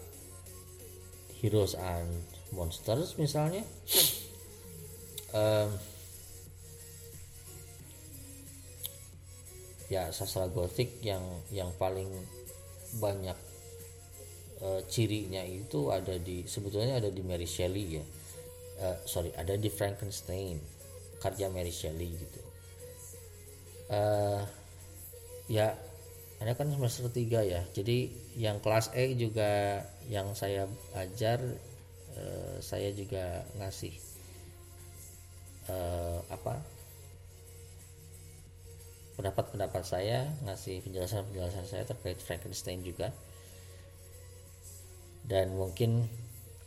heroes 1.38 1.75
and 1.79 2.11
monsters 2.55 3.18
misalnya. 3.18 3.62
Uh, 5.33 5.71
ya 9.88 10.09
sastra 10.09 10.49
gotik 10.49 11.05
yang 11.05 11.21
yang 11.53 11.68
paling 11.77 12.09
banyak 12.97 13.37
uh, 14.64 14.81
cirinya 14.88 15.45
itu 15.45 15.92
ada 15.92 16.16
di 16.16 16.49
sebetulnya 16.49 16.97
ada 17.01 17.12
di 17.12 17.21
Mary 17.21 17.45
Shelley 17.45 18.01
ya 18.01 18.05
uh, 18.83 18.99
sorry 19.07 19.31
ada 19.38 19.55
di 19.55 19.71
Frankenstein 19.71 20.59
karya 21.23 21.47
Mary 21.49 21.71
Shelley 21.71 22.11
gitu. 22.18 22.40
Uh, 23.92 24.42
ya 25.47 25.79
anda 26.42 26.59
kan 26.59 26.66
semester 26.75 27.07
3 27.07 27.47
ya. 27.47 27.62
Jadi 27.71 28.11
yang 28.35 28.59
kelas 28.59 28.90
E 28.99 29.14
juga 29.14 29.79
yang 30.11 30.35
saya 30.35 30.66
ajar 30.99 31.38
uh, 32.18 32.59
saya 32.59 32.90
juga 32.90 33.47
ngasih 33.62 33.95
uh, 35.71 36.18
apa 36.27 36.59
pendapat-pendapat 39.14 39.83
saya 39.87 40.27
ngasih 40.42 40.83
penjelasan-penjelasan 40.83 41.66
saya 41.71 41.87
terkait 41.87 42.18
Frankenstein 42.18 42.83
juga. 42.83 43.14
Dan 45.23 45.55
mungkin 45.55 46.11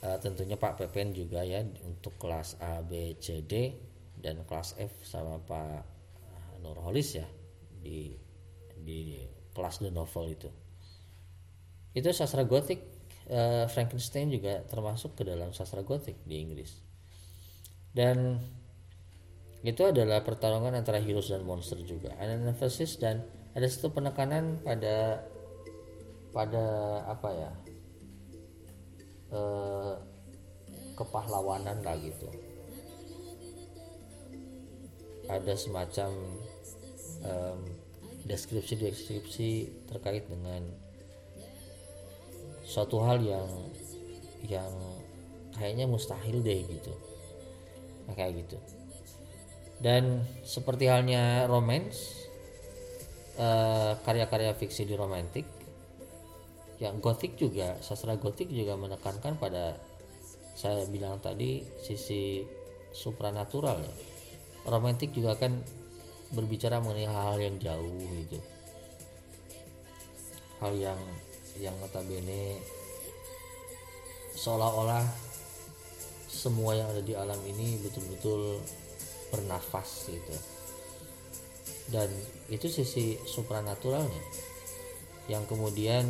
uh, 0.05 0.21
tentunya 0.21 0.53
Pak 0.53 0.77
Pepen 0.77 1.17
juga 1.17 1.41
ya 1.41 1.65
untuk 1.81 2.13
kelas 2.21 2.61
A 2.61 2.85
B 2.85 3.17
C 3.17 3.41
D 3.41 3.73
dan 4.21 4.45
kelas 4.45 4.77
F 4.77 5.01
sama 5.01 5.41
Pak 5.41 5.81
Nurholis 6.61 7.17
ya 7.17 7.25
di 7.81 8.13
di 8.85 9.25
kelas 9.57 9.81
The 9.81 9.89
Novel 9.89 10.37
itu. 10.37 10.49
Itu 11.95 12.13
sastra 12.13 12.45
gotik 12.45 12.85
uh, 13.33 13.65
Frankenstein 13.65 14.29
juga 14.29 14.61
termasuk 14.69 15.17
ke 15.17 15.23
dalam 15.25 15.49
sastra 15.55 15.81
gotik 15.81 16.21
di 16.27 16.37
Inggris. 16.43 16.85
Dan 17.95 18.37
itu 19.65 19.81
adalah 19.81 20.21
pertarungan 20.21 20.75
antara 20.75 21.01
heroes 21.01 21.31
dan 21.31 21.41
monster 21.47 21.79
juga. 21.81 22.13
Ada 22.21 22.37
emphasis 22.37 23.01
dan 23.01 23.25
ada 23.55 23.65
satu 23.65 23.95
penekanan 23.95 24.61
pada 24.61 25.23
pada 26.35 26.65
apa 27.07 27.29
ya 27.31 27.51
eh, 29.35 29.93
kepahlawanan 30.95 31.83
lah 31.83 31.99
gitu. 31.99 32.31
Ada 35.27 35.57
semacam 35.57 36.11
deskripsi-deskripsi 38.25 39.49
terkait 39.89 40.25
dengan 40.29 40.61
suatu 42.65 43.01
hal 43.01 43.21
yang 43.21 43.49
yang 44.45 44.73
kayaknya 45.53 45.85
mustahil 45.85 46.41
deh 46.41 46.61
gitu. 46.65 46.93
Nah, 48.05 48.13
kayak 48.13 48.45
gitu. 48.45 48.57
Dan 49.81 50.25
seperti 50.41 50.89
halnya 50.89 51.45
romance 51.45 52.29
eh, 53.37 53.93
karya-karya 54.01 54.57
fiksi 54.57 54.89
di 54.89 54.95
romantik 54.97 55.45
yang 56.79 56.99
gotik 56.99 57.39
juga 57.39 57.79
sastra 57.79 58.19
gotik 58.19 58.51
juga 58.51 58.75
menekankan 58.75 59.39
pada 59.39 59.79
saya 60.55 60.87
bilang 60.87 61.19
tadi 61.19 61.63
sisi 61.83 62.43
supranatural 62.95 63.79
ya. 63.83 63.93
Romantik 64.65 65.11
juga 65.11 65.35
kan 65.35 65.61
berbicara 66.33 66.81
mengenai 66.81 67.05
hal-hal 67.05 67.37
yang 67.37 67.55
jauh 67.61 68.01
gitu. 68.23 68.39
Hal 70.63 70.73
yang 70.79 70.99
yang 71.59 71.75
notabene 71.79 72.59
seolah-olah 74.35 75.05
semua 76.27 76.75
yang 76.75 76.91
ada 76.91 76.99
di 76.99 77.15
alam 77.15 77.39
ini 77.47 77.79
betul-betul 77.79 78.59
bernafas 79.31 80.11
gitu. 80.11 80.35
Dan 81.87 82.09
itu 82.51 82.67
sisi 82.67 83.15
supranaturalnya. 83.23 84.23
Yang 85.31 85.43
kemudian 85.55 86.05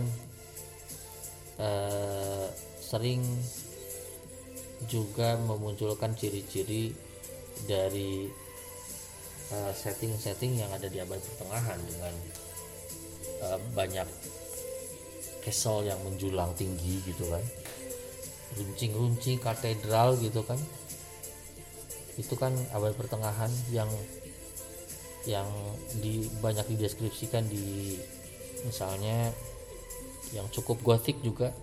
eh, 1.60 2.48
sering 2.82 3.22
juga 4.86 5.39
memunculkan 5.41 6.13
ciri-ciri 6.13 6.94
dari 7.65 8.28
eh, 9.52 9.74
setting-setting 9.74 10.62
yang 10.62 10.72
ada 10.74 10.86
di 10.91 11.00
abad 11.00 11.18
pertengahan 11.18 11.80
dengan 11.88 12.13
uh, 13.41 13.60
banyak 13.76 14.08
castle 15.44 15.86
yang 15.86 16.00
menjulang 16.02 16.52
tinggi 16.58 17.02
gitu 17.06 17.30
kan. 17.30 17.44
Runcing-runcing 18.56 19.38
katedral 19.41 20.18
gitu 20.18 20.41
kan. 20.41 20.58
Itu 22.15 22.34
kan 22.39 22.56
abad 22.72 22.96
pertengahan 22.96 23.52
yang 23.70 23.89
yang 25.26 25.50
di 26.00 26.30
banyak 26.39 26.78
dideskripsikan 26.78 27.50
di 27.50 27.98
misalnya 28.63 29.34
yang 30.36 30.52
cukup 30.52 30.84
gotik 30.84 31.24
juga 31.24 31.56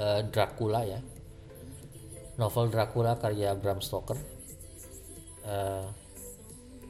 uh, 0.00 0.24
Dracula 0.32 0.88
ya. 0.88 1.00
Novel 2.40 2.72
Dracula 2.72 3.20
karya 3.20 3.52
Bram 3.52 3.84
Stoker. 3.84 4.16
Uh, 5.44 5.84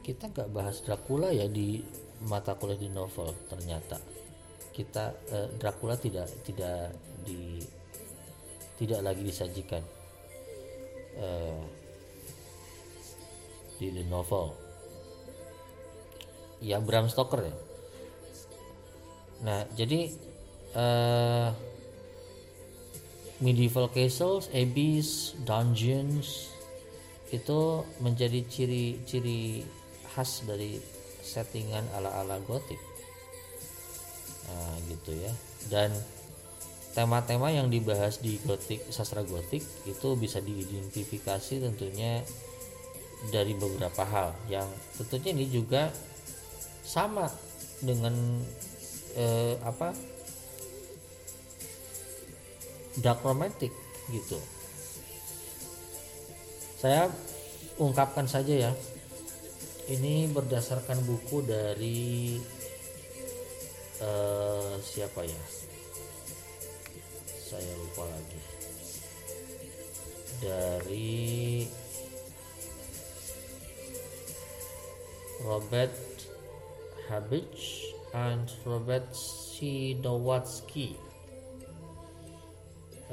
kita 0.05 0.31
nggak 0.31 0.49
bahas 0.55 0.79
Dracula 0.81 1.29
ya 1.35 1.45
di 1.51 1.83
mata 2.31 2.55
kuliah 2.55 2.79
di 2.79 2.87
novel 2.87 3.35
ternyata. 3.51 3.99
Kita 4.71 5.11
uh, 5.11 5.49
Dracula 5.59 5.99
tidak 5.99 6.31
tidak 6.47 6.95
di 7.27 7.59
tidak 8.79 9.03
lagi 9.03 9.21
disajikan 9.27 9.83
uh, 11.19 11.61
di 13.75 13.91
the 13.91 14.03
novel. 14.07 14.55
Ya 16.63 16.79
Bram 16.79 17.09
Stoker 17.09 17.41
ya. 17.43 17.55
Nah 19.43 19.65
jadi 19.73 20.28
uh, 20.75 21.49
medieval 23.39 23.87
castles 23.87 24.51
abbeys 24.51 25.37
dungeons 25.47 26.51
itu 27.29 27.85
menjadi 28.01 28.41
ciri-ciri 28.49 29.63
khas 30.11 30.43
dari 30.49 30.81
settingan 31.21 31.85
ala-ala 31.93 32.41
gotik 32.43 32.81
nah 34.49 34.75
gitu 34.89 35.13
ya. 35.13 35.33
Dan 35.69 35.93
tema-tema 36.97 37.53
yang 37.53 37.69
dibahas 37.69 38.17
di 38.17 38.41
gotik 38.41 38.81
sastra 38.89 39.21
gotik 39.21 39.61
itu 39.85 40.09
bisa 40.17 40.41
diidentifikasi 40.41 41.61
tentunya 41.61 42.25
dari 43.29 43.53
beberapa 43.53 44.03
hal. 44.03 44.33
Yang 44.49 44.67
tentunya 44.97 45.29
ini 45.37 45.45
juga 45.53 45.93
sama 46.81 47.29
dengan 47.79 48.41
eh, 49.13 49.55
apa 49.61 49.93
dark 52.97 53.21
romantic 53.21 53.69
gitu. 54.09 54.41
Saya 56.79 57.11
ungkapkan 57.77 58.25
saja 58.25 58.69
ya 58.69 58.71
ini 59.89 60.29
berdasarkan 60.29 61.01
buku 61.01 61.41
dari 61.45 62.37
uh, 64.05 64.77
siapa 64.81 65.25
ya? 65.25 65.43
Saya 67.49 67.73
lupa 67.73 68.05
lagi. 68.05 68.41
Dari 70.39 71.65
Robert 75.41 75.97
Habich 77.09 77.91
and 78.13 78.45
Robert 78.63 79.09
Sidowatsky 79.11 81.08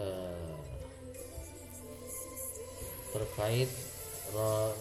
uh, 0.00 0.54
terkait 3.12 3.70
ro 4.34 4.72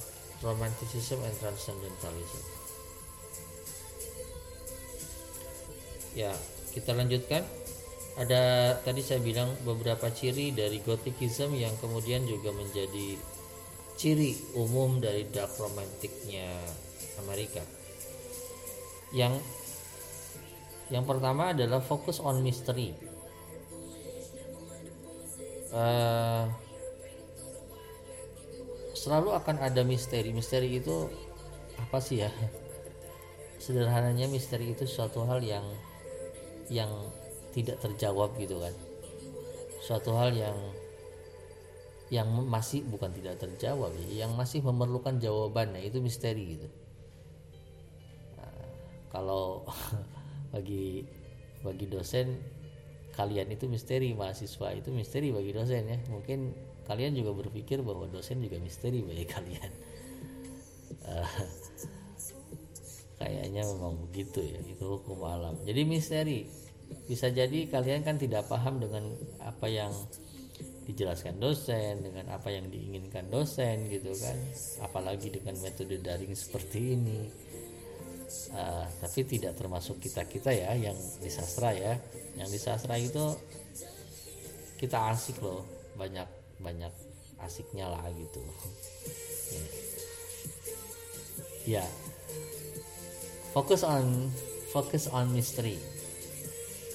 romanticism 0.43 1.21
and 1.23 1.36
transcendentalism 1.39 2.43
ya 6.15 6.32
kita 6.75 6.91
lanjutkan 6.91 7.43
ada 8.15 8.75
tadi 8.80 9.04
saya 9.04 9.19
bilang 9.19 9.51
beberapa 9.67 10.08
ciri 10.08 10.56
dari 10.56 10.80
Gothicism 10.80 11.51
yang 11.51 11.75
kemudian 11.84 12.23
juga 12.23 12.56
menjadi 12.56 13.19
ciri 13.99 14.56
umum 14.56 15.04
dari 15.04 15.28
dark 15.28 15.56
romantiknya 15.60 16.47
Amerika. 17.23 17.63
Yang 19.12 19.43
yang 20.91 21.04
pertama 21.04 21.51
adalah 21.51 21.84
fokus 21.84 22.23
on 22.23 22.39
mystery. 22.39 22.95
Uh, 25.73 26.45
selalu 28.93 29.34
akan 29.38 29.62
ada 29.62 29.82
misteri. 29.82 30.34
Misteri 30.34 30.82
itu 30.82 31.10
apa 31.82 31.97
sih 32.01 32.25
ya? 32.25 32.32
Sederhananya 33.63 34.30
misteri 34.30 34.73
itu 34.73 34.86
suatu 34.86 35.25
hal 35.25 35.41
yang 35.41 35.65
yang 36.69 36.89
tidak 37.56 37.80
terjawab 37.80 38.36
gitu 38.36 38.60
kan 38.60 38.73
suatu 39.86 40.17
hal 40.17 40.34
yang 40.34 40.58
yang 42.10 42.25
masih 42.30 42.82
bukan 42.86 43.10
tidak 43.13 43.38
terjawab 43.38 43.93
ya, 44.06 44.25
yang 44.25 44.32
masih 44.34 44.65
memerlukan 44.65 45.21
jawaban 45.21 45.73
nah 45.73 45.82
itu 45.82 46.01
misteri 46.01 46.58
gitu 46.58 46.67
nah, 48.38 48.65
kalau 49.13 49.65
bagi 50.54 51.06
bagi 51.62 51.86
dosen 51.86 52.41
kalian 53.15 53.47
itu 53.47 53.65
misteri 53.71 54.12
mahasiswa 54.12 54.75
itu 54.75 54.91
misteri 54.91 55.32
bagi 55.32 55.56
dosen 55.56 55.88
ya. 55.88 55.97
Mungkin 56.12 56.51
kalian 56.86 57.15
juga 57.15 57.32
berpikir 57.34 57.82
bahwa 57.82 58.06
dosen 58.12 58.43
juga 58.43 58.60
misteri 58.60 58.99
bagi 59.01 59.25
kalian. 59.34 59.71
Uh, 61.06 61.32
kayaknya 63.15 63.63
memang 63.63 63.95
begitu 64.10 64.43
ya 64.43 64.60
itu 64.67 64.84
hukum 64.84 65.23
alam. 65.23 65.56
Jadi 65.63 65.82
misteri. 65.88 66.45
Bisa 67.10 67.34
jadi 67.34 67.65
kalian 67.65 68.06
kan 68.06 68.21
tidak 68.21 68.45
paham 68.45 68.78
dengan 68.78 69.15
apa 69.41 69.65
yang 69.65 69.89
dijelaskan 70.86 71.41
dosen 71.41 72.06
dengan 72.06 72.30
apa 72.30 72.54
yang 72.54 72.69
diinginkan 72.69 73.32
dosen 73.32 73.89
gitu 73.89 74.13
kan. 74.19 74.38
Apalagi 74.86 75.34
dengan 75.34 75.58
metode 75.63 75.97
daring 76.04 76.36
seperti 76.38 76.93
ini 76.93 77.44
uh, 78.54 78.86
tapi 79.02 79.28
tidak 79.28 79.56
termasuk 79.58 80.00
kita 80.00 80.26
kita 80.26 80.52
ya 80.52 80.76
yang 80.76 80.98
di 81.21 81.30
sastra 81.30 81.71
ya 81.76 81.95
yang 82.36 82.50
di 82.50 82.60
sastra 82.60 82.95
itu 83.00 83.36
kita 84.80 85.12
asik 85.15 85.39
loh 85.39 85.63
banyak 85.95 86.28
banyak 86.60 86.91
asiknya 87.41 87.88
lah 87.91 88.04
gitu 88.15 88.43
ya 91.65 91.82
yeah. 91.82 91.89
fokus 93.52 93.82
on 93.82 94.32
focus 94.71 95.08
on 95.12 95.32
mystery 95.32 95.80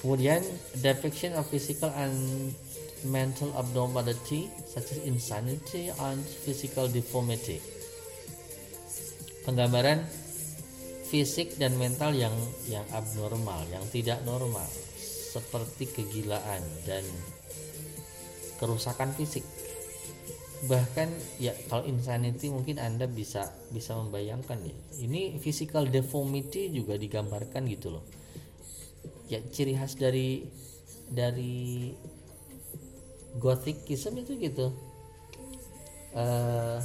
Kemudian 0.01 0.41
depiction 0.81 1.37
of 1.37 1.45
physical 1.45 1.93
and 1.93 2.17
mental 3.05 3.53
abnormality 3.53 4.49
such 4.65 4.97
as 4.97 4.99
insanity 5.05 5.93
and 5.93 6.25
physical 6.25 6.89
deformity. 6.89 7.61
Penggambaran 9.45 10.01
fisik 11.11 11.59
dan 11.59 11.75
mental 11.75 12.15
yang 12.15 12.31
yang 12.71 12.87
abnormal, 12.95 13.67
yang 13.67 13.83
tidak 13.91 14.23
normal, 14.23 14.63
seperti 15.35 15.91
kegilaan 15.91 16.63
dan 16.87 17.03
kerusakan 18.55 19.11
fisik. 19.19 19.43
Bahkan 20.71 21.09
ya 21.43 21.51
kalau 21.67 21.83
insanity 21.83 22.47
mungkin 22.47 22.79
anda 22.79 23.11
bisa 23.11 23.51
bisa 23.75 23.99
membayangkan 23.99 24.55
ya. 24.63 24.75
Ini 25.03 25.35
physical 25.43 25.91
deformity 25.91 26.71
juga 26.71 26.95
digambarkan 26.95 27.67
gitu 27.67 27.91
loh. 27.99 28.07
Ya 29.27 29.43
ciri 29.43 29.75
khas 29.75 29.99
dari 29.99 30.47
dari 31.11 31.91
gothicism 33.35 34.15
itu 34.15 34.39
gitu. 34.39 34.71
Uh, 36.15 36.79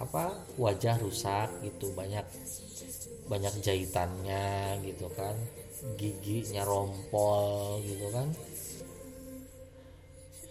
apa 0.00 0.32
wajah 0.56 0.96
rusak 0.96 1.52
gitu 1.60 1.92
banyak 1.92 2.24
banyak 3.28 3.54
jahitannya 3.60 4.80
gitu 4.82 5.06
kan 5.12 5.36
giginya 5.96 6.64
rompol 6.64 7.80
gitu 7.84 8.08
kan. 8.12 8.28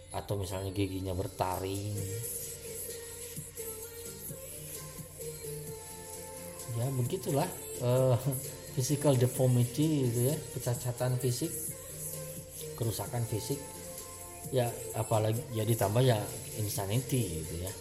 Atau 0.09 0.41
misalnya 0.41 0.73
giginya 0.73 1.13
bertaring. 1.13 1.97
Ya 6.77 6.85
begitulah 6.95 7.49
uh, 7.81 8.17
physical 8.77 9.17
deformity 9.17 10.09
gitu 10.09 10.19
ya 10.33 10.35
kecacatan 10.55 11.17
fisik 11.17 11.51
kerusakan 12.77 13.25
fisik. 13.27 13.59
Ya 14.49 14.71
apalagi 14.97 15.41
ya 15.53 15.62
ditambah 15.67 16.01
ya 16.01 16.17
insanity 16.57 17.43
gitu 17.43 17.67
ya 17.67 17.73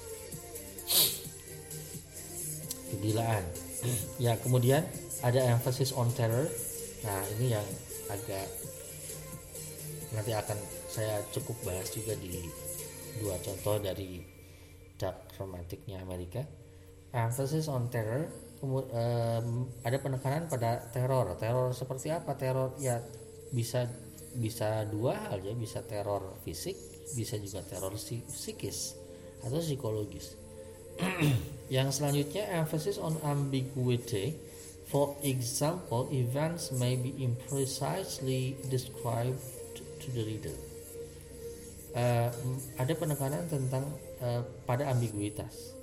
kegilaan 2.99 3.47
ya 4.25 4.35
kemudian 4.43 4.83
ada 5.23 5.41
emphasis 5.55 5.95
on 5.95 6.11
terror. 6.15 6.47
Nah 7.07 7.23
ini 7.39 7.55
yang 7.55 7.67
agak 8.11 8.47
nanti 10.15 10.35
akan 10.35 10.59
saya 10.91 11.23
cukup 11.31 11.55
bahas 11.63 11.91
juga 11.95 12.19
di 12.19 12.43
dua 13.23 13.39
contoh 13.43 13.79
dari 13.79 14.23
dark 14.99 15.31
romantiknya 15.39 16.03
Amerika. 16.03 16.43
Emphasis 17.15 17.71
on 17.71 17.87
terror 17.89 18.27
um, 18.63 19.71
ada 19.87 19.99
penekanan 20.03 20.51
pada 20.51 20.91
teror. 20.91 21.39
Teror 21.39 21.71
seperti 21.75 22.11
apa? 22.11 22.35
Teror 22.35 22.75
ya 22.83 22.99
bisa 23.55 23.87
bisa 24.35 24.87
dua 24.87 25.19
hal 25.31 25.43
ya. 25.43 25.55
Bisa 25.55 25.83
teror 25.87 26.39
fisik 26.43 26.75
bisa 27.17 27.41
juga 27.41 27.65
teror 27.65 27.97
psikis 27.97 28.93
atau 29.41 29.63
psikologis 29.63 30.35
yang 31.69 31.93
selanjutnya 31.93 32.49
emphasis 32.53 32.97
on 32.97 33.17
ambiguity. 33.25 34.37
For 34.89 35.13
example 35.21 36.09
events 36.09 36.73
may 36.73 36.97
be 36.97 37.13
imprecisely 37.21 38.57
described 38.73 39.37
to 39.77 40.07
the 40.17 40.25
reader. 40.25 40.57
Uh, 41.93 42.33
ada 42.81 42.93
penekanan 42.97 43.45
tentang 43.53 43.85
uh, 44.25 44.41
pada 44.65 44.89
ambiguitas. 44.89 45.77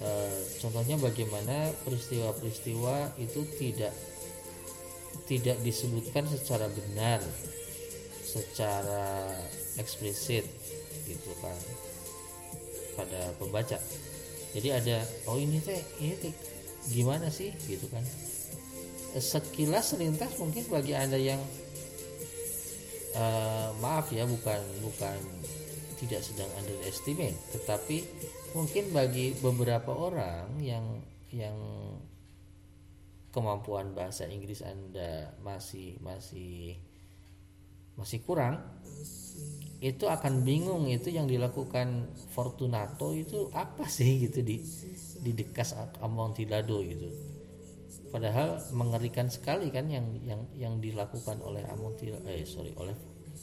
Uh, 0.00 0.40
contohnya 0.64 0.96
bagaimana 0.96 1.76
peristiwa-peristiwa 1.84 3.20
itu 3.20 3.44
tidak 3.60 3.92
tidak 5.28 5.60
disebutkan 5.60 6.24
secara 6.24 6.72
benar 6.72 7.20
secara 8.24 9.28
eksplisit 9.76 10.46
gitu 11.04 11.30
kan 11.44 11.58
pada 12.96 13.34
pembaca 13.36 13.76
jadi 14.50 14.82
ada 14.82 14.96
oh 15.30 15.38
ini 15.38 15.62
teh 15.62 15.78
ini 16.02 16.14
teh 16.18 16.34
gimana 16.90 17.30
sih? 17.30 17.54
Gitu 17.66 17.86
kan. 17.90 18.02
Sekilas 19.14 19.94
selintas 19.94 20.38
mungkin 20.38 20.62
bagi 20.70 20.94
anda 20.94 21.18
yang 21.18 21.38
uh, 23.14 23.74
maaf 23.82 24.10
ya 24.14 24.26
bukan 24.26 24.60
bukan 24.82 25.18
tidak 26.00 26.24
sedang 26.24 26.48
underestimate 26.56 27.36
tetapi 27.52 28.06
mungkin 28.56 28.88
bagi 28.90 29.36
beberapa 29.38 29.92
orang 29.92 30.48
yang 30.62 30.84
yang 31.30 31.58
kemampuan 33.30 33.94
bahasa 33.94 34.26
Inggris 34.26 34.64
anda 34.64 35.30
masih 35.44 36.00
masih 36.02 36.74
masih 38.00 38.24
kurang 38.24 38.80
itu 39.80 40.04
akan 40.04 40.44
bingung 40.44 40.88
itu 40.92 41.08
yang 41.08 41.24
dilakukan 41.24 42.12
Fortunato 42.36 43.16
itu 43.16 43.48
apa 43.56 43.88
sih 43.88 44.28
gitu 44.28 44.44
di 44.44 44.60
di 45.24 45.32
dekas 45.32 45.72
Amontillado 46.04 46.84
gitu. 46.84 47.08
Padahal 48.12 48.60
mengerikan 48.76 49.32
sekali 49.32 49.72
kan 49.72 49.88
yang 49.88 50.04
yang 50.20 50.44
yang 50.52 50.74
dilakukan 50.84 51.40
oleh 51.40 51.64
Amontillado 51.64 52.28
eh 52.28 52.44
sorry 52.44 52.76
oleh 52.76 52.96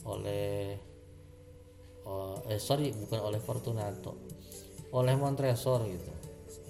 oleh 0.05 0.77
oh, 2.05 2.37
eh 2.45 2.61
sorry 2.61 2.93
bukan 2.93 3.17
oleh 3.17 3.41
Fortunato 3.41 4.13
oleh 4.93 5.17
Montresor 5.17 5.89
gitu. 5.89 6.11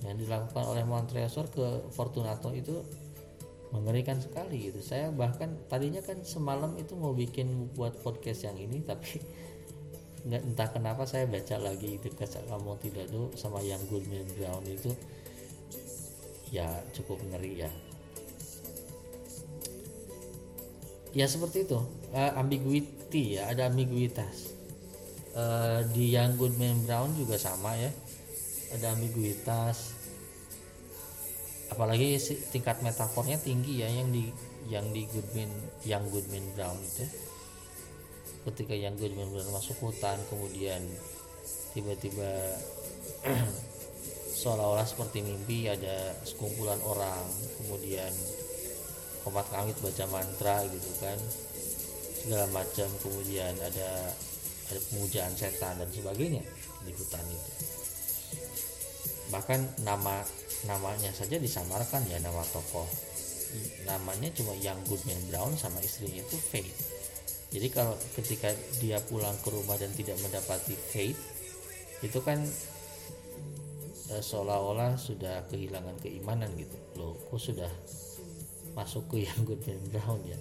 Yang 0.08 0.15
dilakukan 0.23 0.63
oleh 0.63 0.88
Montresor 0.88 1.52
ke 1.52 1.91
Fortunato 1.91 2.56
itu 2.56 2.88
mengerikan 3.75 4.19
sekali 4.19 4.71
gitu. 4.71 4.80
Saya 4.80 5.12
bahkan 5.12 5.56
tadinya 5.67 5.99
kan 5.99 6.23
semalam 6.23 6.75
itu 6.80 6.95
mau 6.95 7.12
bikin 7.12 7.71
buat 7.75 7.99
podcast 7.99 8.47
yang 8.47 8.56
ini 8.56 8.84
tapi 8.84 9.19
nggak 10.27 10.43
entah 10.43 10.69
kenapa 10.71 11.08
saya 11.08 11.23
baca 11.23 11.56
lagi 11.56 11.95
itu 11.95 12.12
kamu 12.19 12.71
tidak 12.84 13.06
tuh 13.08 13.32
sama 13.39 13.63
yang 13.63 13.80
Goodman 13.88 14.27
Brown 14.36 14.63
itu 14.67 14.91
ya 16.51 16.67
cukup 16.95 17.19
ngeri 17.32 17.67
ya. 17.67 17.71
Ya 21.15 21.25
seperti 21.25 21.65
itu. 21.65 21.80
Uh, 22.12 22.32
ambiguity 22.39 23.39
ya 23.39 23.51
ada 23.51 23.67
ambiguitas. 23.67 24.53
Uh, 25.38 25.86
di 25.93 26.15
yang 26.17 26.36
Goodman 26.39 26.88
Brown 26.88 27.13
juga 27.15 27.36
sama 27.39 27.75
ya. 27.75 27.91
Ada 28.75 28.99
ambiguitas 28.99 29.96
apalagi 31.71 32.15
tingkat 32.51 32.80
metafornya 32.80 33.38
tinggi 33.39 33.84
ya 33.84 33.89
yang 33.91 34.10
di 34.12 34.32
yang 34.67 34.86
di 34.91 35.08
Goodman 35.08 35.51
yang 35.88 36.03
Goodman 36.12 36.43
Brown 36.56 36.77
itu. 36.80 37.06
Ketika 38.47 38.75
yang 38.75 38.95
Goodman 38.95 39.32
Brown 39.32 39.51
masuk 39.51 39.80
hutan 39.84 40.19
kemudian 40.32 40.84
tiba-tiba 41.75 42.32
seolah-olah 44.39 44.88
seperti 44.88 45.23
mimpi 45.23 45.67
ada 45.67 46.13
sekumpulan 46.23 46.80
orang 46.84 47.25
kemudian 47.63 48.12
komat 49.23 49.47
kamit 49.51 49.75
baca 49.80 50.06
mantra 50.08 50.63
gitu 50.67 50.91
kan. 51.03 51.19
Segala 52.23 52.47
macam 52.51 52.89
kemudian 53.03 53.56
ada 53.60 54.12
ada 54.67 54.80
pemujaan 54.91 55.32
setan 55.32 55.80
dan 55.80 55.88
sebagainya 55.91 56.43
di 56.84 56.91
hutan 56.91 57.23
itu. 57.32 57.51
Bahkan 59.32 59.84
nama 59.84 60.23
namanya 60.65 61.13
saja 61.13 61.38
disamarkan 61.38 62.02
ya 62.10 62.17
nama 62.17 62.41
tokoh. 62.50 62.88
Namanya 63.86 64.34
cuma 64.34 64.58
yang 64.58 64.76
Goodman 64.89 65.22
Brown 65.30 65.54
sama 65.54 65.78
istrinya 65.86 66.20
itu 66.20 66.38
Faith. 66.39 66.74
Jadi 67.54 67.67
kalau 67.72 67.96
ketika 68.17 68.52
dia 68.82 69.00
pulang 69.06 69.38
ke 69.39 69.54
rumah 69.54 69.78
dan 69.80 69.93
tidak 69.93 70.20
mendapati 70.20 70.76
Faith 70.76 71.20
itu 72.04 72.20
kan 72.26 72.41
eh, 74.12 74.24
seolah-olah 74.24 74.98
sudah 74.98 75.46
kehilangan 75.48 75.96
keimanan 76.02 76.52
gitu. 76.58 76.76
Loh 76.98 77.15
kok 77.30 77.39
sudah 77.39 77.70
masuk 78.74 79.08
ke 79.13 79.30
yang 79.30 79.39
Goodman 79.46 79.80
Brown 79.93 80.22
ya? 80.26 80.39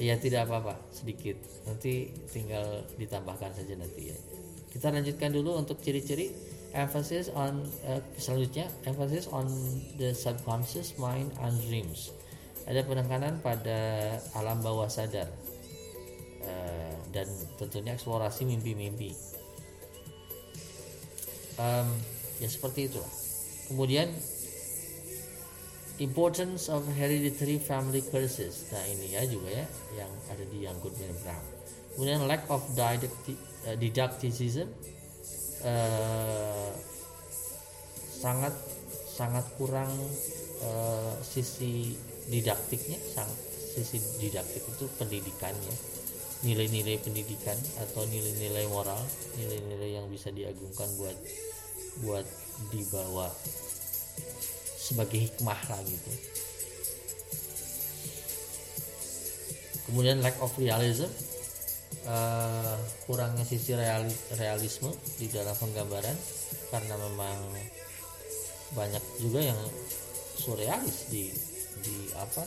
Ya 0.00 0.14
tidak 0.16 0.48
apa-apa 0.48 0.78
sedikit. 0.94 1.36
Nanti 1.68 2.08
tinggal 2.30 2.84
ditambahkan 2.96 3.52
saja 3.52 3.74
nanti 3.76 4.14
ya. 4.14 4.16
Kita 4.70 4.94
lanjutkan 4.94 5.34
dulu 5.34 5.58
untuk 5.58 5.82
ciri-ciri 5.82 6.30
emphasis 6.72 7.30
on 7.34 7.66
uh, 7.86 7.98
selanjutnya 8.16 8.70
emphasis 8.86 9.26
on 9.30 9.46
the 9.98 10.14
subconscious 10.14 10.94
mind 10.96 11.30
and 11.42 11.54
dreams. 11.66 12.14
Ada 12.68 12.86
penekanan 12.86 13.42
pada 13.42 14.14
alam 14.38 14.62
bawah 14.62 14.86
sadar 14.86 15.26
uh, 16.44 16.94
dan 17.10 17.26
tentunya 17.58 17.98
eksplorasi 17.98 18.46
mimpi-mimpi. 18.46 19.10
Um, 21.60 21.92
ya 22.40 22.48
seperti 22.48 22.88
itulah 22.88 23.12
kemudian 23.68 24.08
importance 26.00 26.72
of 26.72 26.88
hereditary 26.96 27.60
family 27.60 28.00
curses. 28.00 28.72
Nah 28.72 28.80
ini 28.88 29.12
ya 29.12 29.28
juga 29.28 29.52
ya 29.52 29.66
yang 30.00 30.10
ada 30.32 30.44
di 30.48 30.64
yang 30.64 30.76
Goodman 30.80 31.12
Brown 31.20 31.60
kemudian 31.94 32.24
lack 32.24 32.46
of 32.48 32.64
uh, 32.78 32.96
didacticism 33.76 34.70
eh, 35.64 36.70
sangat 38.20 38.54
sangat 39.10 39.44
kurang 39.56 39.90
eh, 40.64 41.14
sisi 41.24 41.96
didaktiknya 42.30 42.96
sang, 43.12 43.28
sisi 43.74 44.00
didaktik 44.20 44.64
itu 44.64 44.84
pendidikannya. 44.96 45.74
Nilai-nilai 46.40 46.96
pendidikan 47.04 47.56
atau 47.84 48.08
nilai-nilai 48.08 48.64
moral 48.72 48.96
nilai-nilai 49.36 50.00
yang 50.00 50.08
bisa 50.08 50.32
diagungkan 50.32 50.88
buat 50.96 51.16
buat 52.00 52.24
dibawa 52.72 53.28
sebagai 54.80 55.20
hikmah 55.20 55.60
lah 55.68 55.80
gitu. 55.84 56.12
Kemudian 59.90 60.24
lack 60.24 60.38
of 60.40 60.54
realism 60.56 61.12
uh, 62.06 62.76
kurangnya 63.04 63.44
sisi 63.44 63.74
reali, 63.76 64.12
realisme 64.38 64.92
di 65.18 65.26
dalam 65.28 65.56
penggambaran 65.56 66.16
karena 66.70 66.94
memang 66.96 67.38
banyak 68.72 69.02
juga 69.18 69.50
yang 69.50 69.60
surrealis 70.38 71.10
di 71.10 71.28
di 71.80 72.12
apa 72.14 72.44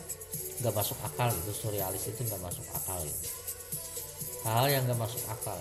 nggak 0.64 0.74
masuk 0.74 0.98
akal 1.04 1.30
itu 1.34 1.52
surrealis 1.52 2.08
itu 2.08 2.22
nggak 2.24 2.42
masuk 2.42 2.66
akal 2.72 3.02
itu 3.04 3.44
hal 4.44 4.68
yang 4.68 4.84
nggak 4.86 5.00
masuk 5.00 5.24
akal. 5.32 5.56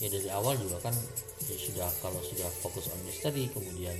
Ya 0.00 0.08
dari 0.12 0.28
awal 0.32 0.56
juga 0.60 0.80
kan 0.88 0.96
ya 1.46 1.56
sudah 1.56 1.88
kalau 2.00 2.20
sudah 2.24 2.48
fokus 2.64 2.88
on 2.92 3.00
misteri 3.04 3.48
kemudian 3.52 3.96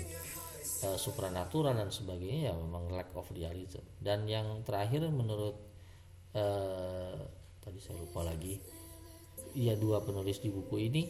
uh, 0.85 0.97
supranatural 0.97 1.77
dan 1.77 1.93
sebagainya 1.93 2.53
ya 2.53 2.55
memang 2.57 2.89
lack 2.93 3.13
of 3.17 3.29
realism. 3.33 3.85
Dan 4.01 4.25
yang 4.29 4.65
terakhir 4.65 5.05
menurut 5.09 5.57
uh, 6.37 7.17
tadi 7.61 7.79
saya 7.81 8.01
lupa 8.01 8.25
lagi 8.25 8.57
ya 9.57 9.73
dua 9.73 10.05
penulis 10.05 10.39
di 10.45 10.53
buku 10.53 10.77
ini. 10.93 11.03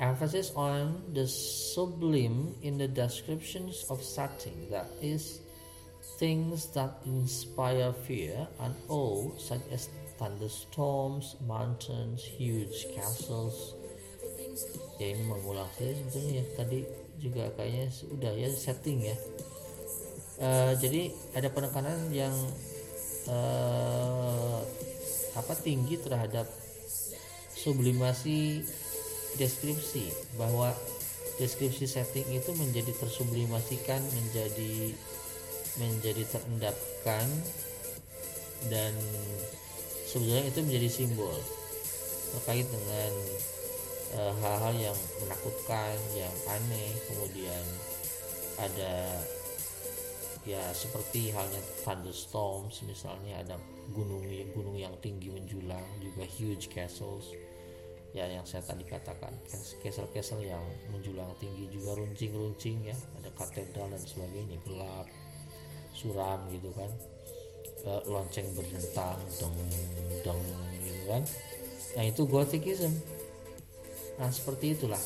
Emphasis 0.00 0.54
on 0.56 1.12
the 1.12 1.28
sublime 1.28 2.56
in 2.64 2.80
the 2.80 2.88
descriptions 2.88 3.84
of 3.92 4.00
setting 4.00 4.70
that 4.72 4.88
is 5.04 5.44
things 6.16 6.72
that 6.72 6.96
inspire 7.04 7.92
fear 8.08 8.48
and 8.64 8.72
awe 8.88 9.28
such 9.36 9.60
as 9.68 9.92
thunderstorms 10.16 11.36
mountains 11.44 12.24
huge 12.24 12.88
castles. 12.96 13.76
Ya 14.96 15.12
ini 15.12 15.28
mengulang 15.28 15.68
saya 15.76 15.92
sebetulnya 15.96 16.32
ya 16.32 16.44
tadi 16.56 16.78
juga 17.20 17.44
kayaknya 17.56 17.92
sudah 17.92 18.32
ya 18.32 18.48
setting 18.52 19.04
ya. 19.04 19.16
Uh, 20.40 20.72
jadi 20.80 21.12
ada 21.36 21.52
penekanan 21.52 22.08
yang 22.08 22.32
uh, 23.28 24.64
apa 25.36 25.52
tinggi 25.60 26.00
terhadap 26.00 26.48
sublimasi 27.60 28.64
deskripsi 29.36 30.08
bahwa 30.40 30.72
deskripsi 31.36 31.84
setting 31.84 32.26
itu 32.32 32.50
menjadi 32.56 32.90
tersublimasikan 32.96 34.00
menjadi 34.00 34.96
menjadi 35.76 36.24
terendapkan 36.32 37.26
dan 38.72 38.92
sebetulnya 40.08 40.48
itu 40.48 40.60
menjadi 40.64 40.88
simbol 40.88 41.36
terkait 42.34 42.66
dengan 42.66 43.12
Eh, 44.10 44.34
hal-hal 44.42 44.74
uh, 44.74 44.82
yang 44.90 44.98
menakutkan 45.22 45.94
yang 46.18 46.34
aneh 46.50 46.90
kemudian 47.06 47.62
ada 48.58 49.22
ya 50.42 50.58
seperti 50.74 51.30
halnya 51.30 51.62
thunderstorms 51.86 52.82
misalnya 52.90 53.38
ada 53.38 53.54
gunung 53.94 54.26
gunung 54.50 54.74
yang 54.74 54.90
tinggi 54.98 55.30
menjulang 55.30 55.86
juga 56.02 56.26
huge 56.26 56.66
castles 56.74 57.30
ya 58.10 58.26
yang 58.26 58.42
saya 58.42 58.66
tadi 58.66 58.82
katakan 58.82 59.30
castle-castle 59.82 60.42
yang 60.42 60.62
menjulang 60.90 61.30
tinggi 61.38 61.70
juga 61.70 61.94
runcing-runcing 61.98 62.90
ya. 62.90 62.96
Ada 63.22 63.30
katedral 63.34 63.90
dan 63.92 64.02
sebagainya 64.02 64.58
gelap 64.66 65.06
suram 65.94 66.40
gitu 66.50 66.70
kan. 66.74 66.90
E, 67.80 67.90
lonceng 68.10 68.46
berdentang 68.52 69.18
dong 69.40 69.56
dong 70.26 70.42
gitu 70.82 71.02
kan. 71.06 71.22
Nah 71.96 72.04
itu 72.06 72.22
gothicism. 72.26 72.92
Nah 74.18 74.28
seperti 74.28 74.76
itulah. 74.76 75.00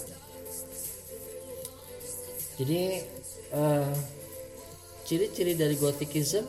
Jadi 2.54 3.02
uh, 3.50 3.94
ciri-ciri 5.02 5.58
dari 5.58 5.74
Gothicism 5.74 6.46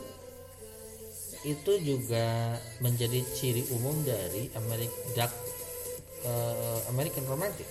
itu 1.46 1.72
juga 1.82 2.58
menjadi 2.82 3.22
ciri 3.34 3.70
umum 3.74 3.94
dari 4.02 4.50
American 4.58 5.06
Dark 5.14 5.34
uh, 6.26 6.80
American 6.90 7.24
Romantic. 7.30 7.66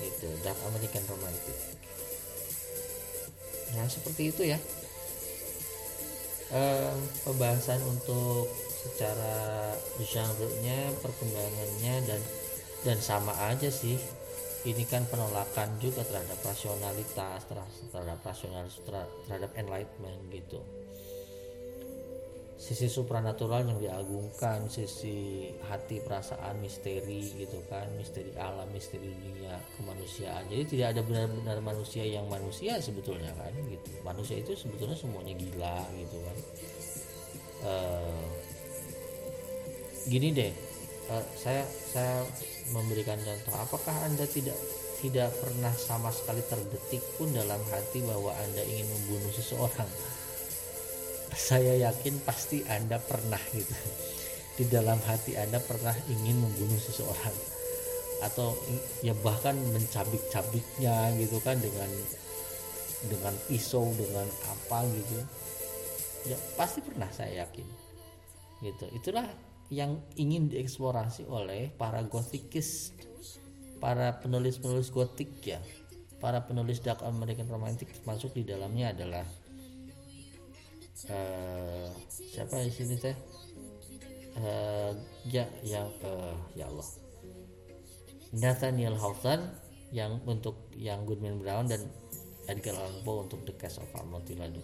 Itu 0.00 0.28
Dark 0.40 0.58
American 0.72 1.04
Romantic. 1.08 1.56
Nah 3.76 3.86
seperti 3.88 4.32
itu 4.32 4.42
ya. 4.48 4.58
Uh, 6.46 6.94
pembahasan 7.26 7.82
untuk 7.90 8.46
secara 8.86 9.74
genre-nya 9.98 10.94
perkembangannya 11.02 11.94
dan 12.06 12.20
dan 12.86 12.98
sama 13.02 13.34
aja 13.52 13.68
sih. 13.68 14.00
Ini 14.66 14.82
kan 14.90 15.06
penolakan 15.06 15.78
juga 15.78 16.02
terhadap 16.02 16.42
rasionalitas 16.42 17.46
terhadap 17.46 18.18
rasionalitas 18.18 18.82
terhadap 18.82 19.50
enlightenment 19.54 20.18
gitu 20.34 20.58
sisi 22.56 22.88
supranatural 22.88 23.68
yang 23.68 23.76
diagungkan 23.76 24.64
sisi 24.72 25.52
hati 25.68 26.00
perasaan 26.00 26.56
misteri 26.56 27.36
gitu 27.36 27.60
kan 27.68 27.84
misteri 28.00 28.32
alam 28.40 28.64
misteri 28.72 29.12
dunia 29.12 29.60
kemanusiaan. 29.76 30.48
Jadi 30.48 30.64
tidak 30.64 30.96
ada 30.96 31.00
benar-benar 31.04 31.60
manusia 31.60 32.08
yang 32.08 32.24
manusia 32.32 32.80
sebetulnya 32.80 33.28
kan 33.36 33.52
gitu. 33.68 34.00
Manusia 34.00 34.40
itu 34.40 34.56
sebetulnya 34.56 34.96
semuanya 34.96 35.36
gila 35.36 35.84
gitu 36.00 36.16
kan. 36.24 36.38
Uh, 37.66 38.24
gini 40.08 40.32
deh 40.32 40.52
uh, 41.12 41.24
saya 41.36 41.60
saya 41.68 42.24
memberikan 42.72 43.20
contoh. 43.20 43.52
Apakah 43.52 43.94
anda 44.08 44.24
tidak 44.24 44.56
tidak 45.04 45.28
pernah 45.44 45.76
sama 45.76 46.08
sekali 46.08 46.40
terdetik 46.48 47.04
pun 47.20 47.28
dalam 47.36 47.60
hati 47.68 48.00
bahwa 48.00 48.32
anda 48.32 48.64
ingin 48.64 48.88
membunuh 48.88 49.28
seseorang 49.28 49.88
saya 51.34 51.90
yakin 51.90 52.22
pasti 52.22 52.62
anda 52.68 53.00
pernah 53.00 53.40
gitu. 53.54 53.74
Di 54.56 54.64
dalam 54.70 54.96
hati 55.04 55.36
anda 55.36 55.60
pernah 55.60 55.92
ingin 56.08 56.38
membunuh 56.38 56.78
seseorang. 56.78 57.34
Atau 58.24 58.56
ya 59.04 59.12
bahkan 59.20 59.56
mencabik-cabiknya 59.76 61.12
gitu 61.20 61.36
kan 61.44 61.60
dengan 61.60 61.90
dengan 63.06 63.34
pisau 63.46 63.90
dengan 63.96 64.26
apa 64.48 64.86
gitu. 64.88 65.18
Ya 66.32 66.38
pasti 66.54 66.80
pernah 66.80 67.08
saya 67.12 67.44
yakin. 67.44 67.66
Gitu. 68.64 68.86
Itulah 68.96 69.28
yang 69.68 69.98
ingin 70.14 70.46
dieksplorasi 70.48 71.26
oleh 71.26 71.74
para 71.74 72.00
gothikis 72.06 72.94
para 73.82 74.16
penulis-penulis 74.24 74.88
gotik 74.88 75.30
ya. 75.44 75.60
Para 76.16 76.48
penulis 76.48 76.80
dark 76.80 77.04
American 77.04 77.46
romantic 77.52 77.92
masuk 78.08 78.32
di 78.32 78.48
dalamnya 78.48 78.96
adalah 78.96 79.26
uh, 81.12 81.88
siapa 82.08 82.64
di 82.64 82.72
sini 82.72 82.96
teh 82.96 83.16
uh, 84.40 84.92
ya 85.28 85.44
yang 85.62 85.88
uh, 86.00 86.36
ya 86.56 86.68
Allah 86.68 86.88
Nathaniel 88.36 88.96
Hawthorne 88.96 89.46
yang 89.94 90.18
untuk 90.26 90.72
yang 90.74 91.06
Goodman 91.06 91.38
Brown 91.38 91.70
dan 91.70 91.84
Edgar 92.46 92.74
Allan 92.74 93.00
Poe 93.06 93.24
untuk 93.24 93.44
The 93.46 93.54
Case 93.54 93.78
of 93.78 93.92
Amontillado 93.96 94.60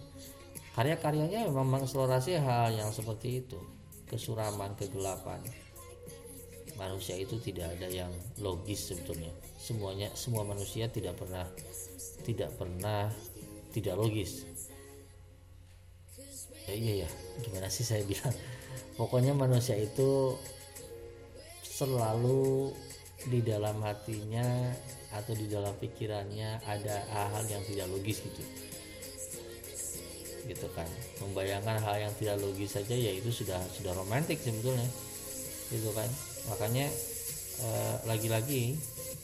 karya-karyanya 0.73 1.45
memang 1.47 1.69
mengeksplorasi 1.69 2.41
hal 2.41 2.73
yang 2.73 2.89
seperti 2.89 3.45
itu 3.45 3.61
kesuraman, 4.13 4.77
kegelapan. 4.77 5.41
Manusia 6.77 7.17
itu 7.17 7.37
tidak 7.37 7.77
ada 7.77 7.89
yang 7.89 8.09
logis 8.41 8.93
sebetulnya. 8.93 9.29
Semuanya 9.57 10.09
semua 10.17 10.41
manusia 10.45 10.89
tidak 10.89 11.17
pernah 11.17 11.45
tidak 12.25 12.49
pernah 12.57 13.09
tidak 13.73 13.97
logis. 13.97 14.45
Ya, 16.63 16.73
iya 16.73 16.93
ya, 17.03 17.09
gimana 17.43 17.67
sih 17.67 17.83
saya 17.83 18.07
bilang? 18.07 18.31
Pokoknya 18.95 19.35
manusia 19.35 19.75
itu 19.75 20.37
selalu 21.65 22.71
di 23.27 23.43
dalam 23.43 23.81
hatinya 23.81 24.45
atau 25.13 25.33
di 25.33 25.49
dalam 25.49 25.73
pikirannya 25.77 26.61
ada 26.63 27.03
hal-hal 27.11 27.43
yang 27.49 27.63
tidak 27.65 27.87
logis 27.89 28.21
gitu. 28.21 28.43
Gitu 30.47 30.67
kan. 30.77 30.87
Membayangkan 31.23 31.81
hal 31.81 31.95
yang 32.09 32.13
tidak 32.15 32.37
logis 32.39 32.77
saja 32.77 32.93
ya 32.93 33.11
itu 33.11 33.33
sudah 33.33 33.59
sudah 33.73 33.91
romantis 33.97 34.39
sebetulnya. 34.39 34.87
Gitu 35.71 35.89
kan. 35.91 36.09
Makanya 36.53 36.87
eh, 37.63 37.95
lagi-lagi 38.05 38.77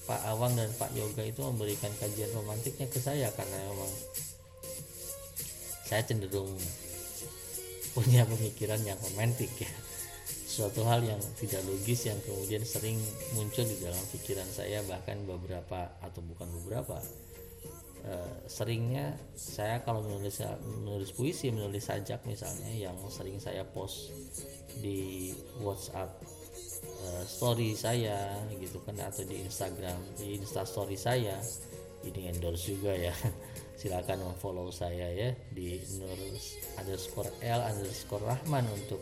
Pak 0.09 0.21
Awang 0.25 0.57
dan 0.57 0.73
Pak 0.73 0.89
Yoga 0.97 1.21
itu 1.21 1.45
memberikan 1.45 1.93
kajian 2.01 2.33
romantiknya 2.33 2.89
ke 2.89 2.97
saya 2.97 3.29
karena 3.37 3.57
memang 3.69 3.93
saya 5.85 6.01
cenderung 6.01 6.49
punya 7.93 8.23
pemikiran 8.25 8.81
yang 8.85 8.99
romantik 8.99 9.51
ya. 9.57 9.71
Suatu 10.49 10.81
hal 10.85 11.05
yang 11.05 11.21
tidak 11.37 11.61
logis 11.65 12.09
yang 12.09 12.17
kemudian 12.25 12.65
sering 12.65 12.97
muncul 13.37 13.63
di 13.63 13.77
dalam 13.79 14.01
pikiran 14.11 14.49
saya 14.49 14.81
bahkan 14.85 15.21
beberapa 15.23 15.93
atau 16.01 16.19
bukan 16.25 16.49
beberapa 16.61 16.97
Eh, 17.99 18.35
seringnya 18.47 19.11
saya 19.35 19.83
kalau 19.83 19.99
menulis 19.99 20.39
menulis 20.63 21.11
puisi 21.11 21.51
menulis 21.51 21.83
sajak 21.83 22.23
misalnya 22.23 22.71
yang 22.71 22.95
sering 23.11 23.43
saya 23.43 23.67
post 23.67 24.15
di 24.79 25.35
WhatsApp 25.59 26.07
uh, 27.03 27.23
story 27.27 27.75
saya 27.75 28.39
gitu 28.55 28.79
kan 28.87 28.95
atau 29.03 29.27
di 29.27 29.43
Instagram 29.43 29.99
di 30.15 30.39
Insta 30.39 30.63
story 30.63 30.95
saya 30.95 31.43
ini 32.07 32.31
endorse 32.31 32.71
juga 32.71 32.95
ya 32.95 33.11
silakan 33.79 34.35
follow 34.35 34.67
saya 34.75 35.07
ya 35.15 35.31
di 35.55 35.79
nur 35.95 36.19
underscore 36.75 37.31
l 37.39 37.59
underscore 37.63 38.27
rahman 38.27 38.67
untuk 38.75 38.99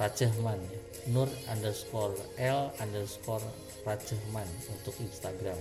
Rajahman 0.00 0.58
ya. 0.66 0.80
Nur 1.14 1.28
underscore 1.50 2.16
L 2.38 2.74
underscore 2.80 3.44
Rajahman 3.86 4.48
untuk 4.70 4.94
Instagram 5.02 5.58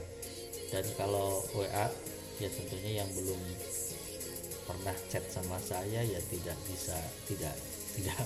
dan 0.71 0.85
kalau 0.95 1.43
WA 1.51 1.85
ya 2.39 2.49
tentunya 2.49 3.03
yang 3.03 3.09
belum 3.11 3.41
pernah 4.65 4.95
chat 5.11 5.25
sama 5.27 5.59
saya 5.59 5.99
ya 5.99 6.19
tidak 6.31 6.55
bisa 6.69 6.95
tidak 7.27 7.53
tidak 7.99 8.17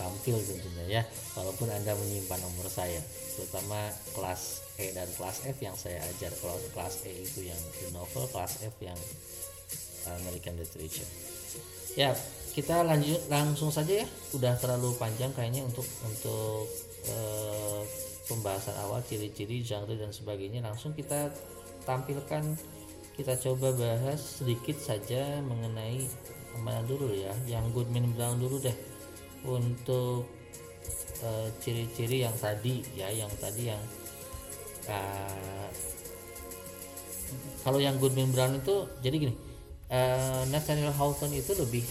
tampil 0.00 0.40
tentunya 0.42 0.84
ya 0.98 1.02
walaupun 1.36 1.68
anda 1.68 1.92
menyimpan 1.92 2.40
nomor 2.40 2.66
saya 2.72 2.98
terutama 3.36 3.92
kelas 4.16 4.63
E 4.78 4.90
dan 4.90 5.06
kelas 5.14 5.46
F 5.46 5.58
yang 5.62 5.76
saya 5.78 6.02
ajar. 6.02 6.34
Kalau 6.38 6.58
kelas 6.74 7.06
E 7.06 7.12
itu 7.22 7.46
yang 7.46 7.60
novel 7.94 8.26
kelas 8.30 8.66
F 8.66 8.74
yang 8.82 8.98
American 10.04 10.58
Literature. 10.58 11.08
Ya 11.94 12.10
kita 12.54 12.82
lanjut 12.82 13.22
langsung 13.30 13.70
saja 13.70 14.02
ya. 14.02 14.06
Udah 14.34 14.58
terlalu 14.58 14.94
panjang 14.98 15.30
kayaknya 15.34 15.62
untuk 15.66 15.86
untuk 16.06 16.66
uh, 17.10 17.82
pembahasan 18.26 18.74
awal 18.82 19.02
ciri-ciri 19.06 19.62
genre 19.62 19.94
dan 19.94 20.10
sebagainya. 20.10 20.62
Langsung 20.62 20.94
kita 20.94 21.30
tampilkan. 21.86 22.74
Kita 23.14 23.38
coba 23.38 23.70
bahas 23.78 24.42
sedikit 24.42 24.74
saja 24.74 25.38
mengenai 25.38 26.02
mana 26.58 26.82
dulu 26.82 27.14
ya 27.14 27.30
yang 27.46 27.62
Goodman 27.70 28.10
Brown 28.10 28.42
dulu 28.42 28.58
deh. 28.58 28.74
Untuk 29.46 30.26
uh, 31.22 31.48
ciri-ciri 31.62 32.26
yang 32.26 32.34
tadi 32.34 32.82
ya 32.98 33.06
yang 33.14 33.30
tadi 33.38 33.70
yang 33.70 33.78
kalau 37.64 37.80
yang 37.80 37.96
Goodman 37.96 38.30
Brown 38.30 38.60
itu 38.60 38.86
jadi 39.00 39.16
gini 39.16 39.34
uh, 39.90 40.44
Nathaniel 40.52 40.92
Hawthorne 40.94 41.40
itu 41.40 41.56
lebih 41.56 41.84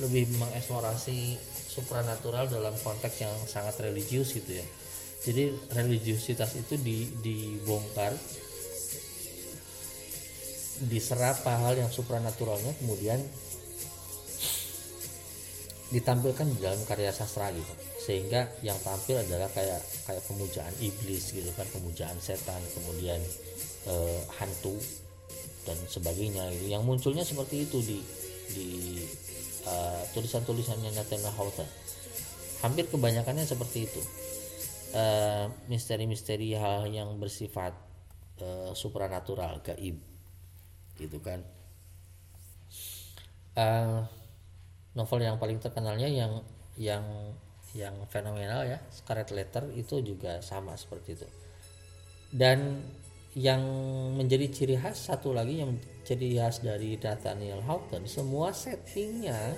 lebih 0.00 0.32
mengeksplorasi 0.40 1.36
supranatural 1.70 2.48
dalam 2.48 2.74
konteks 2.80 3.20
yang 3.22 3.32
sangat 3.46 3.78
religius 3.84 4.32
gitu 4.34 4.58
ya. 4.58 4.66
Jadi 5.20 5.52
religiusitas 5.76 6.56
itu 6.56 6.80
di, 6.80 7.04
dibongkar 7.20 8.16
diserap 10.88 11.44
hal 11.44 11.76
yang 11.76 11.92
supranaturalnya 11.92 12.72
kemudian 12.80 13.20
ditampilkan 15.92 16.48
di 16.48 16.58
dalam 16.64 16.80
karya 16.88 17.12
sastra 17.12 17.52
gitu. 17.52 17.74
Sehingga 18.00 18.48
yang 18.64 18.80
tampil 18.80 19.20
adalah 19.20 19.52
kayak 19.52 19.84
kayak 20.08 20.24
pemujaan 20.24 20.72
iblis 20.80 21.36
gitu 21.36 21.52
kan 21.52 21.68
pemujaan 21.68 22.16
setan 22.16 22.64
kemudian 22.72 23.20
eh, 23.92 24.20
hantu 24.40 24.80
dan 25.64 25.76
sebagainya. 25.88 26.48
Gitu 26.54 26.72
yang 26.72 26.84
munculnya 26.84 27.24
seperti 27.24 27.68
itu 27.68 27.78
di 27.82 27.98
di 28.50 28.68
uh, 29.66 30.02
tulisan-tulisannya 30.14 30.90
Nathaniel 30.94 31.32
Hawthorne 31.34 31.70
hampir 32.60 32.86
kebanyakannya 32.88 33.44
seperti 33.48 33.88
itu. 33.88 34.02
Misteri 34.90 35.54
misteri-misteri 35.70 36.50
hal 36.58 36.90
yang 36.90 37.14
bersifat 37.22 37.72
uh, 38.42 38.74
supranatural 38.74 39.62
gaib. 39.62 39.96
Gitu 40.98 41.18
kan. 41.22 41.40
Uh, 43.54 44.02
novel 44.94 45.22
yang 45.22 45.38
paling 45.38 45.62
terkenalnya 45.62 46.10
yang 46.10 46.42
yang 46.74 47.04
yang 47.70 47.94
fenomenal 48.10 48.66
ya 48.66 48.82
Scarlet 48.90 49.30
Letter 49.30 49.70
itu 49.78 50.02
juga 50.02 50.42
sama 50.42 50.74
seperti 50.74 51.14
itu. 51.14 51.28
Dan 52.30 52.82
yang 53.38 53.62
menjadi 54.18 54.50
ciri 54.50 54.74
khas 54.74 55.06
satu 55.06 55.30
lagi 55.30 55.62
yang 55.62 55.78
ciri 56.02 56.34
khas 56.34 56.66
dari 56.66 56.98
Nathaniel 56.98 57.62
Hawthorne 57.62 58.10
semua 58.10 58.50
settingnya 58.50 59.54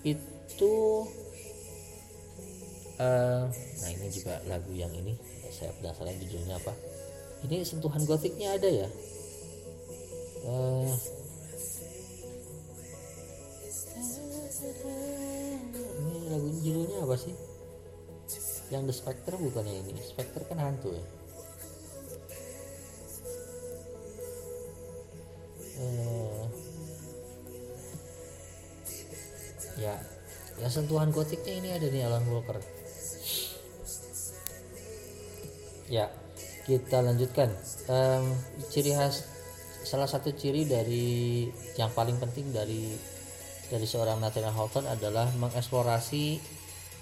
itu 0.00 1.04
uh, 2.96 3.44
nah 3.52 3.90
ini 3.92 4.08
juga 4.08 4.40
lagu 4.48 4.72
yang 4.72 4.88
ini 4.96 5.12
saya 5.52 5.70
penasaran 5.76 6.16
judulnya 6.16 6.56
apa. 6.56 6.72
Ini 7.44 7.60
sentuhan 7.60 8.08
gotiknya 8.08 8.56
ada 8.56 8.68
ya? 8.72 8.88
Uh, 10.48 10.88
ini 16.00 16.20
lagu 16.32 16.48
judulnya 16.64 16.98
apa 17.04 17.16
sih? 17.20 17.36
Yang 18.72 18.82
The 18.88 18.94
Spectre 18.96 19.36
bukannya 19.36 19.84
ini? 19.84 20.00
Spectre 20.00 20.48
kan 20.48 20.56
hantu 20.56 20.96
ya 20.96 21.04
ya 29.84 29.96
ya 30.60 30.68
sentuhan 30.70 31.10
gotiknya 31.10 31.52
ini 31.60 31.68
ada 31.74 31.86
nih 31.90 32.02
Alan 32.06 32.24
Walker. 32.30 32.58
Ya 35.90 36.08
kita 36.64 37.04
lanjutkan. 37.04 37.52
Um, 37.84 38.32
ciri 38.72 38.96
khas 38.96 39.28
salah 39.84 40.08
satu 40.08 40.32
ciri 40.32 40.64
dari 40.64 41.44
yang 41.76 41.92
paling 41.92 42.16
penting 42.16 42.48
dari 42.54 42.96
dari 43.68 43.84
seorang 43.84 44.16
Nathaniel 44.22 44.56
Hawthorne 44.56 44.88
adalah 44.88 45.28
mengeksplorasi 45.36 46.40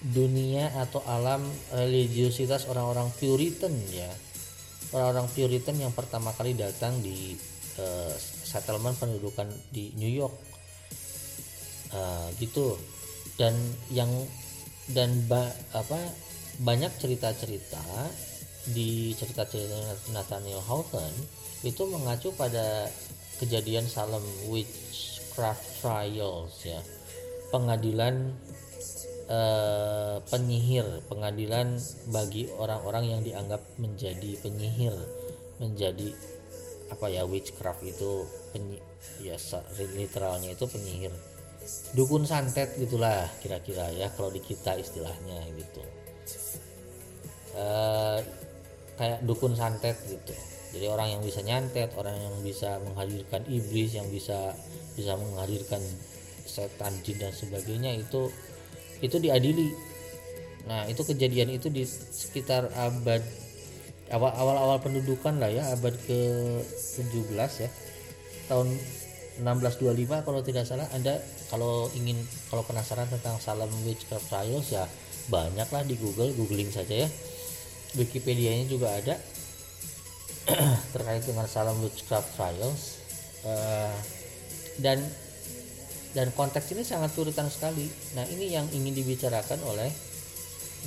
dunia 0.02 0.74
atau 0.82 0.98
alam 1.06 1.46
religiusitas 1.70 2.66
orang-orang 2.66 3.06
Puritan 3.14 3.70
ya. 3.94 4.10
Orang-orang 4.90 5.30
Puritan 5.30 5.78
yang 5.78 5.94
pertama 5.94 6.34
kali 6.34 6.58
datang 6.58 6.98
di 6.98 7.38
uh, 7.78 8.14
settlement 8.42 8.98
pendudukan 8.98 9.46
di 9.70 9.94
New 9.94 10.10
York 10.10 10.51
uh, 11.94 12.28
gitu. 12.40 12.76
Dan 13.38 13.54
yang 13.88 14.10
dan 14.90 15.14
ba, 15.30 15.46
apa 15.72 15.98
banyak 16.60 16.92
cerita-cerita 17.00 17.80
di 18.70 19.16
cerita-cerita 19.16 20.12
Nathaniel 20.12 20.62
Hawthorne 20.62 21.16
itu 21.62 21.82
mengacu 21.88 22.34
pada 22.34 22.90
kejadian 23.38 23.86
Salem 23.86 24.22
Witchcraft 24.50 25.82
Trials 25.82 26.54
ya. 26.66 26.78
Pengadilan 27.50 28.34
eh, 29.28 30.16
penyihir 30.28 30.86
pengadilan 31.08 31.78
bagi 32.10 32.48
orang-orang 32.52 33.16
yang 33.16 33.20
dianggap 33.22 33.60
menjadi 33.78 34.38
penyihir 34.40 34.94
menjadi 35.60 36.12
apa 36.92 37.08
ya 37.08 37.24
witchcraft 37.24 37.80
itu 37.86 38.28
penyi, 38.52 38.76
ya 39.24 39.36
literalnya 39.96 40.52
itu 40.52 40.64
penyihir 40.68 41.12
dukun 41.92 42.24
santet 42.24 42.74
gitulah 42.78 43.28
kira-kira 43.44 43.90
ya 43.94 44.08
kalau 44.14 44.32
di 44.32 44.40
kita 44.40 44.76
istilahnya 44.78 45.38
gitu. 45.56 45.82
Uh, 47.52 48.18
kayak 48.96 49.20
dukun 49.26 49.52
santet 49.52 49.96
gitu. 50.08 50.34
Jadi 50.72 50.86
orang 50.88 51.18
yang 51.18 51.22
bisa 51.22 51.44
nyantet 51.44 51.92
orang 52.00 52.16
yang 52.16 52.36
bisa 52.40 52.80
menghadirkan 52.80 53.44
iblis 53.44 53.92
yang 53.92 54.08
bisa 54.08 54.56
bisa 54.96 55.12
menghadirkan 55.20 55.84
setan 56.48 56.96
jin 57.04 57.20
dan 57.20 57.32
sebagainya 57.32 57.92
itu 57.96 58.32
itu 59.04 59.16
diadili. 59.20 59.72
Nah 60.64 60.88
itu 60.88 61.04
kejadian 61.04 61.52
itu 61.52 61.68
di 61.68 61.84
sekitar 61.84 62.72
abad 62.72 63.20
awal 64.12 64.32
awal 64.36 64.56
awal 64.56 64.78
pendudukan 64.80 65.40
lah 65.40 65.48
ya 65.48 65.72
abad 65.72 65.92
ke 66.04 66.20
17 67.00 67.64
ya 67.64 67.70
tahun 68.52 68.68
1625 69.40 70.26
kalau 70.26 70.40
tidak 70.44 70.68
salah 70.68 70.84
anda 70.92 71.16
kalau 71.48 71.88
ingin 71.96 72.20
kalau 72.52 72.60
penasaran 72.68 73.08
tentang 73.08 73.40
Salem 73.40 73.72
Witchcraft 73.88 74.28
Trials 74.28 74.68
ya 74.68 74.84
banyaklah 75.32 75.86
di 75.88 75.96
Google 75.96 76.34
googling 76.36 76.68
saja 76.68 77.06
ya 77.06 77.08
Wikipedia 77.96 78.56
nya 78.56 78.66
juga 78.68 78.92
ada 78.92 79.16
terkait 80.96 81.22
dengan 81.24 81.46
Salem 81.46 81.76
Witchcraft 81.80 82.34
Trials 82.34 82.82
uh, 83.46 83.94
dan 84.80 84.98
dan 86.12 86.28
konteks 86.36 86.76
ini 86.76 86.84
sangat 86.84 87.12
turutan 87.16 87.48
sekali. 87.48 87.88
Nah 88.16 88.24
ini 88.28 88.52
yang 88.52 88.68
ingin 88.68 88.92
dibicarakan 88.92 89.60
oleh 89.64 89.88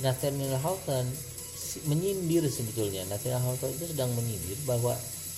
Nathaniel 0.02 0.58
Hawthorne 0.62 1.10
menyindir 1.90 2.46
sebetulnya. 2.46 3.02
Nathaniel 3.10 3.42
Hawthorne 3.42 3.74
itu 3.74 3.90
sedang 3.90 4.10
menyindir 4.14 4.58
bahwa 4.64 4.94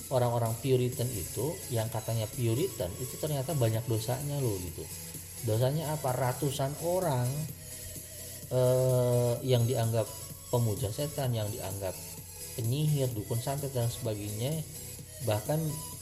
orang-orang 0.09 0.57
Puritan 0.61 1.09
itu 1.13 1.53
yang 1.73 1.89
katanya 1.93 2.25
Puritan 2.31 2.91
itu 3.01 3.15
ternyata 3.21 3.53
banyak 3.53 3.85
dosanya 3.85 4.41
loh 4.41 4.57
gitu. 4.61 4.85
Dosanya 5.45 5.95
apa? 5.95 6.13
Ratusan 6.17 6.73
orang 6.83 7.29
eh, 8.51 9.35
yang 9.45 9.69
dianggap 9.69 10.09
pemuja 10.49 10.89
setan 10.89 11.37
yang 11.37 11.49
dianggap 11.53 11.93
penyihir 12.57 13.07
dukun 13.15 13.39
santet 13.39 13.71
dan 13.71 13.87
sebagainya 13.87 14.51
bahkan 15.27 15.59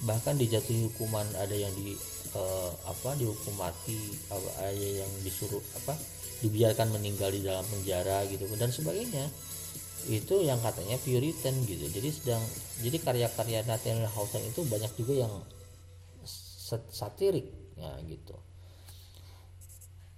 bahkan 0.09 0.36
dijatuhi 0.36 0.88
hukuman 0.88 1.26
ada 1.40 1.52
yang 1.52 1.72
di 1.76 1.96
uh, 2.36 2.72
apa 2.84 3.16
dihukum 3.16 3.57
mati 3.57 3.96
ada 4.61 4.72
yang 4.72 5.09
disuruh 5.24 5.61
apa 5.82 5.96
dibiarkan 6.44 6.92
meninggal 6.92 7.32
di 7.32 7.40
dalam 7.40 7.64
penjara 7.64 8.28
gitu 8.28 8.44
dan 8.61 8.68
sebagainya 8.68 9.24
itu 10.07 10.42
yang 10.42 10.62
katanya 10.62 10.96
Puritan 11.02 11.54
gitu. 11.66 11.86
Jadi 11.90 12.09
sedang 12.14 12.42
jadi 12.80 12.96
karya-karya 13.02 13.66
Nathaniel 13.66 14.11
Hawthorne 14.11 14.48
itu 14.50 14.62
banyak 14.66 14.92
juga 14.94 15.26
yang 15.26 15.34
satirik 16.90 17.46
ya 17.78 17.90
gitu. 18.07 18.36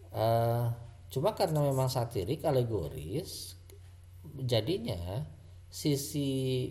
Uh, 0.09 0.72
cuma 1.12 1.36
karena 1.36 1.61
memang 1.61 1.93
satirik 1.93 2.41
alegoris 2.45 3.61
jadinya 4.41 5.28
sisi 5.68 6.28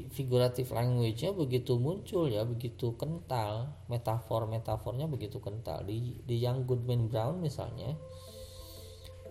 figuratif 0.10 0.74
language-nya 0.74 1.30
begitu 1.38 1.78
muncul 1.78 2.26
ya 2.26 2.42
begitu 2.42 2.98
kental 2.98 3.70
metafor 3.86 4.50
metafornya 4.50 5.06
begitu 5.06 5.38
kental. 5.38 5.86
Di 5.86 6.18
di 6.26 6.42
Young 6.42 6.66
Goodman 6.66 7.06
Brown 7.10 7.38
misalnya 7.38 7.94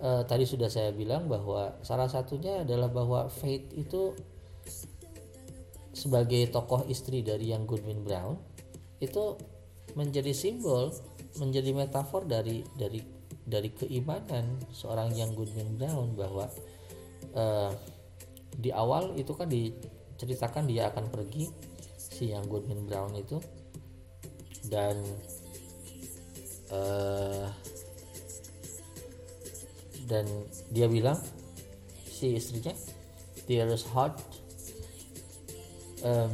eh, 0.03 0.23
tadi 0.27 0.45
sudah 0.45 0.69
saya 0.69 0.91
bilang 0.93 1.29
bahwa 1.29 1.79
salah 1.85 2.09
satunya 2.11 2.65
adalah 2.65 2.91
bahwa 2.91 3.29
Faith 3.31 3.73
itu 3.77 4.17
sebagai 5.97 6.53
tokoh 6.53 6.85
istri 6.93 7.25
dari 7.25 7.53
Young 7.53 7.65
Goodman 7.65 8.05
Brown 8.05 8.37
itu 9.01 9.37
menjadi 9.97 10.33
simbol 10.37 10.93
menjadi 11.41 11.73
metafor 11.73 12.29
dari 12.29 12.65
dari 12.77 13.01
dari 13.47 13.71
keimanan 13.71 14.59
seorang 14.75 15.15
yang 15.15 15.33
Goodman 15.33 15.79
Brown 15.79 16.19
bahwa 16.19 16.51
uh, 17.39 17.73
di 18.57 18.75
awal 18.75 19.15
itu 19.15 19.33
kan 19.39 19.47
diceritakan 19.47 20.67
dia 20.67 20.91
akan 20.91 21.13
pergi 21.13 21.47
si 21.97 22.35
yang 22.35 22.49
Goodman 22.51 22.89
Brown 22.91 23.15
itu. 23.15 23.39
Dan 24.67 24.99
uh, 26.75 27.47
dan 30.07 30.27
dia 30.71 30.87
bilang 30.87 31.19
si 32.07 32.39
istrinya 32.39 32.73
dearest 33.47 33.87
heart 33.91 34.17
um, 36.03 36.33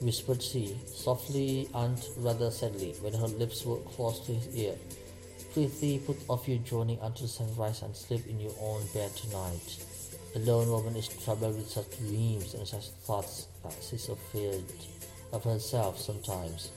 whispered 0.00 0.42
she 0.42 0.76
softly 0.84 1.68
and 1.74 1.96
rather 2.18 2.50
sadly 2.50 2.94
when 3.00 3.12
her 3.12 3.28
lips 3.40 3.64
were 3.64 3.80
close 3.96 4.20
to 4.26 4.32
his 4.32 4.48
ear. 4.56 4.74
Prithee, 5.52 5.98
put 6.04 6.18
off 6.28 6.48
your 6.48 6.58
journey 6.58 6.98
until 7.00 7.26
sunrise 7.26 7.80
and 7.80 7.96
sleep 7.96 8.26
in 8.28 8.38
your 8.38 8.52
own 8.60 8.82
bed 8.92 9.10
tonight. 9.16 9.84
A 10.34 10.38
lone 10.40 10.68
woman 10.68 10.96
is 10.96 11.08
troubled 11.08 11.56
with 11.56 11.70
such 11.70 11.96
dreams 11.96 12.52
and 12.52 12.68
such 12.68 12.88
thoughts 13.08 13.48
that 13.64 13.72
she's 13.80 14.10
afraid 14.10 14.64
of 15.32 15.44
herself 15.44 15.98
sometimes. 15.98 16.70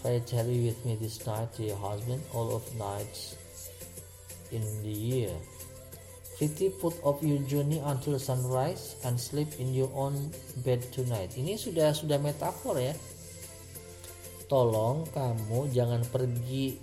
Pray 0.00 0.22
tarry 0.24 0.64
with 0.64 0.84
me 0.86 0.96
this 0.96 1.26
night, 1.26 1.48
dear 1.58 1.76
husband, 1.76 2.22
all 2.32 2.56
of 2.56 2.74
nights 2.76 3.36
in 4.50 4.62
the 4.82 4.88
year. 4.88 5.30
Prithee 6.36 6.72
put 6.72 6.96
off 7.04 7.20
your 7.20 7.38
journey 7.44 7.78
until 7.84 8.16
sunrise 8.16 8.96
and 9.04 9.20
sleep 9.20 9.52
in 9.60 9.76
your 9.76 9.92
own 9.92 10.32
bed 10.64 10.80
tonight. 10.90 11.30
Ini 11.36 11.60
sudah 11.60 11.92
sudah 11.92 12.16
metafor 12.18 12.80
ya. 12.80 12.96
Tolong 14.48 15.06
kamu 15.12 15.70
jangan 15.72 16.02
pergi 16.08 16.76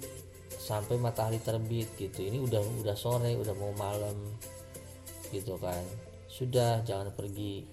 sampai 0.50 1.02
matahari 1.02 1.42
terbit 1.42 1.90
gitu. 1.98 2.24
Ini 2.24 2.38
udah 2.40 2.62
udah 2.86 2.96
sore, 2.98 3.34
udah 3.36 3.56
mau 3.58 3.74
malam 3.74 4.16
gitu 5.34 5.58
kan. 5.58 5.82
Sudah 6.30 6.86
jangan 6.86 7.10
pergi. 7.14 7.66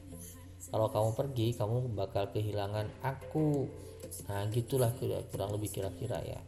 Kalau 0.66 0.90
kamu 0.90 1.10
pergi, 1.14 1.46
kamu 1.54 1.92
bakal 1.94 2.32
kehilangan 2.34 2.88
aku. 3.04 3.68
Nah, 4.26 4.48
gitulah 4.50 4.90
kurang 5.30 5.54
lebih 5.54 5.70
kira-kira 5.70 6.18
ya 6.24 6.40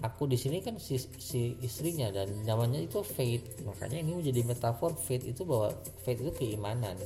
aku 0.00 0.28
di 0.28 0.36
sini 0.40 0.64
kan 0.64 0.80
si, 0.80 0.96
si 0.98 1.56
istrinya 1.60 2.08
dan 2.12 2.28
namanya 2.48 2.80
itu 2.80 3.04
faith. 3.04 3.64
Makanya 3.64 4.00
ini 4.00 4.16
menjadi 4.16 4.40
metafor 4.44 4.96
faith 4.96 5.24
itu 5.28 5.44
bahwa 5.44 5.72
faith 6.04 6.20
itu 6.20 6.32
keimanan. 6.36 6.96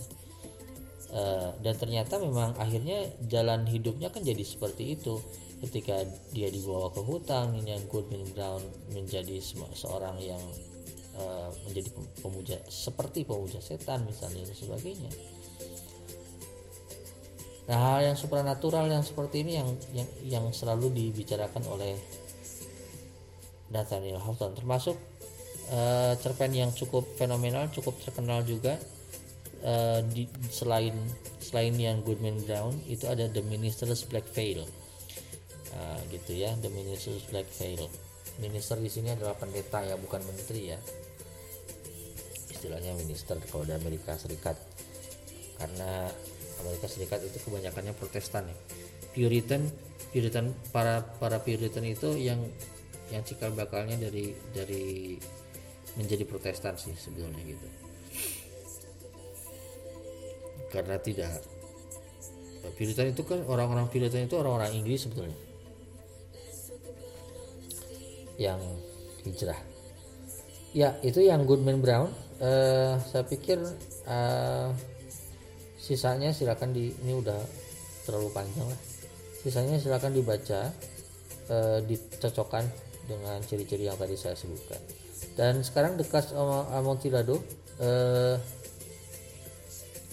Uh, 1.15 1.55
dan 1.63 1.79
ternyata 1.79 2.19
memang 2.19 2.59
akhirnya 2.59 3.07
jalan 3.31 3.67
hidupnya 3.71 4.11
kan 4.11 4.23
jadi 4.23 4.43
seperti 4.43 4.99
itu. 4.99 5.19
Ketika 5.63 6.05
dia 6.35 6.53
dibawa 6.53 6.93
ke 6.93 7.01
hutan 7.01 7.57
yang 7.65 7.81
Goodman 7.89 8.27
Brown 8.37 8.61
menjadi 8.93 9.41
seorang 9.73 10.21
yang 10.21 10.43
uh, 11.17 11.49
menjadi 11.67 11.89
pemuja 12.21 12.59
seperti 12.69 13.25
pemuja 13.25 13.63
setan 13.63 14.05
misalnya 14.05 14.45
dan 14.45 14.57
sebagainya. 14.59 15.11
Nah 17.65 17.79
hal 17.81 18.13
yang 18.13 18.17
supranatural 18.19 18.93
yang 18.93 19.01
seperti 19.01 19.41
ini 19.41 19.57
yang 19.57 19.69
yang 19.97 20.09
yang 20.21 20.45
selalu 20.53 20.93
dibicarakan 20.93 21.65
oleh 21.73 21.97
Nathaniel 23.75 24.23
Hawthorne 24.23 24.55
termasuk 24.55 24.95
uh, 25.75 26.15
cerpen 26.23 26.55
yang 26.55 26.71
cukup 26.71 27.03
fenomenal 27.19 27.67
cukup 27.75 27.99
terkenal 27.99 28.47
juga 28.47 28.79
uh, 29.67 30.01
di, 30.07 30.31
selain 30.53 30.95
selain 31.41 31.75
yang 31.75 32.01
Goodman 32.05 32.39
Brown 32.45 32.73
itu 32.87 33.09
ada 33.11 33.27
The 33.27 33.43
Minister's 33.45 34.05
Black 34.07 34.29
Veil. 34.33 34.65
Uh, 35.75 35.99
gitu 36.15 36.39
ya 36.39 36.55
The 36.63 36.71
Minister's 36.71 37.27
Black 37.29 37.51
Veil. 37.59 37.83
Minister 38.39 38.79
di 38.79 38.91
sini 38.91 39.15
adalah 39.15 39.35
pendeta 39.39 39.83
ya 39.83 39.95
bukan 39.95 40.23
menteri 40.27 40.75
ya. 40.75 40.79
Istilahnya 42.51 42.97
minister 42.99 43.39
kalau 43.47 43.63
di 43.63 43.75
Amerika 43.75 44.19
Serikat. 44.19 44.59
Karena 45.55 46.11
Amerika 46.63 46.87
Serikat 46.91 47.23
itu 47.23 47.39
kebanyakannya 47.47 47.95
Protestan 47.95 48.51
ya. 48.51 48.57
Puritan 49.15 49.63
Puritan 50.11 50.51
para 50.75 51.07
para 51.23 51.39
Puritan 51.43 51.87
itu 51.87 52.19
yang 52.19 52.43
yang 53.13 53.23
cikal 53.27 53.53
bakalnya 53.53 54.01
dari 54.01 54.33
dari 54.55 55.17
menjadi 55.99 56.25
Protestan 56.25 56.75
sih 56.79 56.95
sebetulnya 56.97 57.43
gitu. 57.45 57.69
Karena 60.73 60.99
tidak 60.99 61.45
Puritan 62.75 63.13
itu 63.13 63.23
kan 63.29 63.45
orang-orang 63.45 63.93
Puritan 63.93 64.25
itu 64.25 64.41
orang-orang 64.41 64.73
Inggris 64.73 65.05
sebetulnya. 65.05 65.37
Yang 68.41 68.61
hijrah. 69.29 69.61
Ya 70.75 70.97
itu 71.05 71.21
yang 71.23 71.45
Goodman 71.45 71.79
Brown 71.79 72.11
uh, 72.41 72.99
saya 72.99 73.23
pikir 73.29 73.61
uh, 74.09 74.69
sisanya 75.79 76.33
silakan 76.33 76.73
di 76.75 76.91
ini 77.05 77.13
udah 77.15 77.39
terlalu 78.09 78.33
panjang 78.33 78.67
lah. 78.67 78.81
Sisanya 79.45 79.77
silakan 79.79 80.17
dibaca 80.17 80.73
uh, 81.53 81.79
dicocokkan 81.85 82.65
dengan 83.05 83.39
ciri-ciri 83.45 83.87
yang 83.89 83.97
tadi 83.97 84.17
saya 84.17 84.37
sebutkan. 84.37 84.81
Dan 85.35 85.65
sekarang 85.65 85.97
dekat 85.97 86.31
Amontillado 86.75 87.43
eh, 87.81 88.37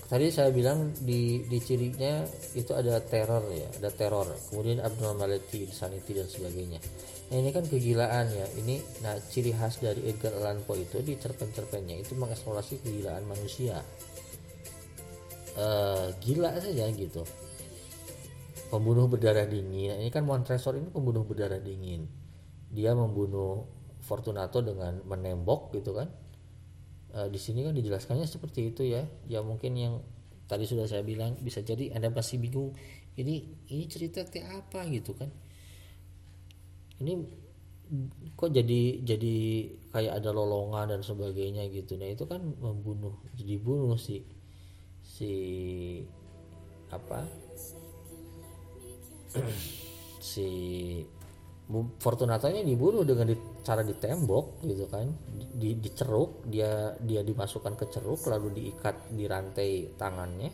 tadi 0.07 0.27
saya 0.27 0.51
bilang 0.51 0.91
di, 1.03 1.45
di 1.47 1.59
cirinya 1.61 2.25
itu 2.57 2.71
ada 2.75 2.99
teror 3.03 3.47
ya 3.51 3.67
ada 3.79 3.89
teror. 3.91 4.27
Kemudian 4.49 4.83
abnormality 4.83 5.67
insanity 5.67 6.17
dan 6.17 6.27
sebagainya. 6.27 6.79
Nah 7.31 7.37
ini 7.39 7.49
kan 7.55 7.63
kegilaan 7.63 8.27
ya. 8.33 8.47
Ini 8.59 8.75
nah 9.05 9.15
ciri 9.19 9.55
khas 9.55 9.79
dari 9.79 10.03
Edgar 10.09 10.35
Allan 10.41 10.63
Poe 10.67 10.83
itu 10.83 10.99
di 10.99 11.15
cerpen-cerpennya 11.15 11.95
itu 12.01 12.17
mengeksplorasi 12.17 12.83
kegilaan 12.83 13.23
manusia. 13.23 13.79
Uh, 15.51 16.15
gila 16.23 16.55
saja 16.59 16.87
gitu. 16.95 17.27
Pembunuh 18.71 19.03
berdarah 19.03 19.43
dingin. 19.43 19.91
Nah, 19.91 19.99
ini 19.99 20.07
kan 20.07 20.23
Montresor 20.23 20.79
ini 20.79 20.87
pembunuh 20.87 21.27
berdarah 21.27 21.59
dingin 21.59 22.20
dia 22.71 22.95
membunuh 22.95 23.67
Fortunato 24.01 24.65
dengan 24.65 24.97
menembok 25.05 25.77
gitu 25.77 25.93
kan. 25.93 26.09
E, 27.13 27.29
di 27.29 27.37
sini 27.37 27.61
kan 27.61 27.77
dijelaskannya 27.77 28.25
seperti 28.25 28.73
itu 28.73 28.81
ya. 28.87 29.05
Ya 29.29 29.45
mungkin 29.45 29.77
yang 29.77 30.01
tadi 30.49 30.65
sudah 30.65 30.89
saya 30.89 31.05
bilang 31.05 31.37
bisa 31.39 31.61
jadi 31.61 31.93
anda 31.93 32.09
masih 32.09 32.41
bingung 32.41 32.73
ini 33.15 33.45
ini 33.69 33.85
cerita 33.85 34.25
teh 34.25 34.41
apa? 34.41 34.87
gitu 34.89 35.13
kan. 35.13 35.29
Ini 36.97 37.13
kok 38.39 38.55
jadi 38.55 39.03
jadi 39.03 39.35
kayak 39.91 40.23
ada 40.23 40.31
lolongan 40.31 40.97
dan 40.97 41.01
sebagainya 41.03 41.67
gitu. 41.69 41.99
Nah 41.99 42.09
itu 42.09 42.23
kan 42.25 42.41
membunuh 42.41 43.19
jadi 43.37 43.59
bunuh 43.61 43.99
si 43.99 44.23
si 45.05 45.31
apa? 46.89 47.27
Si 50.21 50.45
Fortunatanya 51.71 52.67
dibunuh 52.67 53.07
dengan 53.07 53.31
di, 53.31 53.35
cara 53.63 53.79
ditembok 53.79 54.59
gitu 54.67 54.85
kan. 54.91 55.07
Di, 55.55 55.79
diceruk 55.79 56.43
dia 56.51 56.91
dia 56.99 57.23
dimasukkan 57.23 57.79
ke 57.79 57.85
ceruk 57.87 58.27
lalu 58.27 58.59
diikat 58.59 59.15
di 59.15 59.23
rantai 59.23 59.95
tangannya 59.95 60.51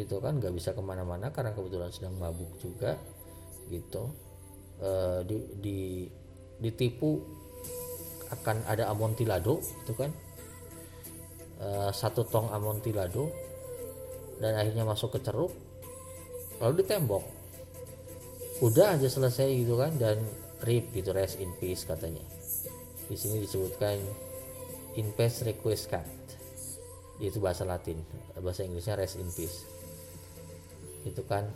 gitu 0.00 0.24
kan. 0.24 0.40
Nggak 0.40 0.54
bisa 0.56 0.72
ke 0.72 0.80
mana-mana 0.80 1.28
karena 1.28 1.52
kebetulan 1.52 1.92
sedang 1.92 2.16
mabuk 2.16 2.56
juga 2.56 2.96
gitu. 3.68 4.08
E, 4.80 4.90
di, 5.28 5.36
di 5.60 5.78
ditipu 6.58 7.20
akan 8.32 8.64
ada 8.64 8.88
amontilado 8.88 9.60
itu 9.60 9.92
kan. 9.92 10.10
E, 11.60 11.68
satu 11.92 12.24
tong 12.24 12.48
amontilado 12.48 13.28
dan 14.40 14.56
akhirnya 14.56 14.86
masuk 14.86 15.18
ke 15.18 15.20
ceruk 15.20 15.52
lalu 16.62 16.82
ditembok 16.82 17.37
udah 18.58 18.98
aja 18.98 19.06
selesai 19.06 19.48
gitu 19.62 19.78
kan 19.78 19.94
dan 19.96 20.18
rip 20.66 20.90
gitu 20.90 21.14
rest 21.14 21.38
in 21.38 21.50
peace 21.62 21.86
katanya 21.86 22.22
di 23.06 23.14
sini 23.14 23.38
disebutkan 23.42 24.02
in 24.98 25.08
peace 25.14 25.46
requiescat 25.46 26.04
itu 27.22 27.38
bahasa 27.38 27.62
Latin 27.62 27.98
bahasa 28.42 28.66
Inggrisnya 28.66 28.98
rest 28.98 29.18
in 29.18 29.30
peace 29.30 29.62
itu 31.06 31.22
kan 31.26 31.46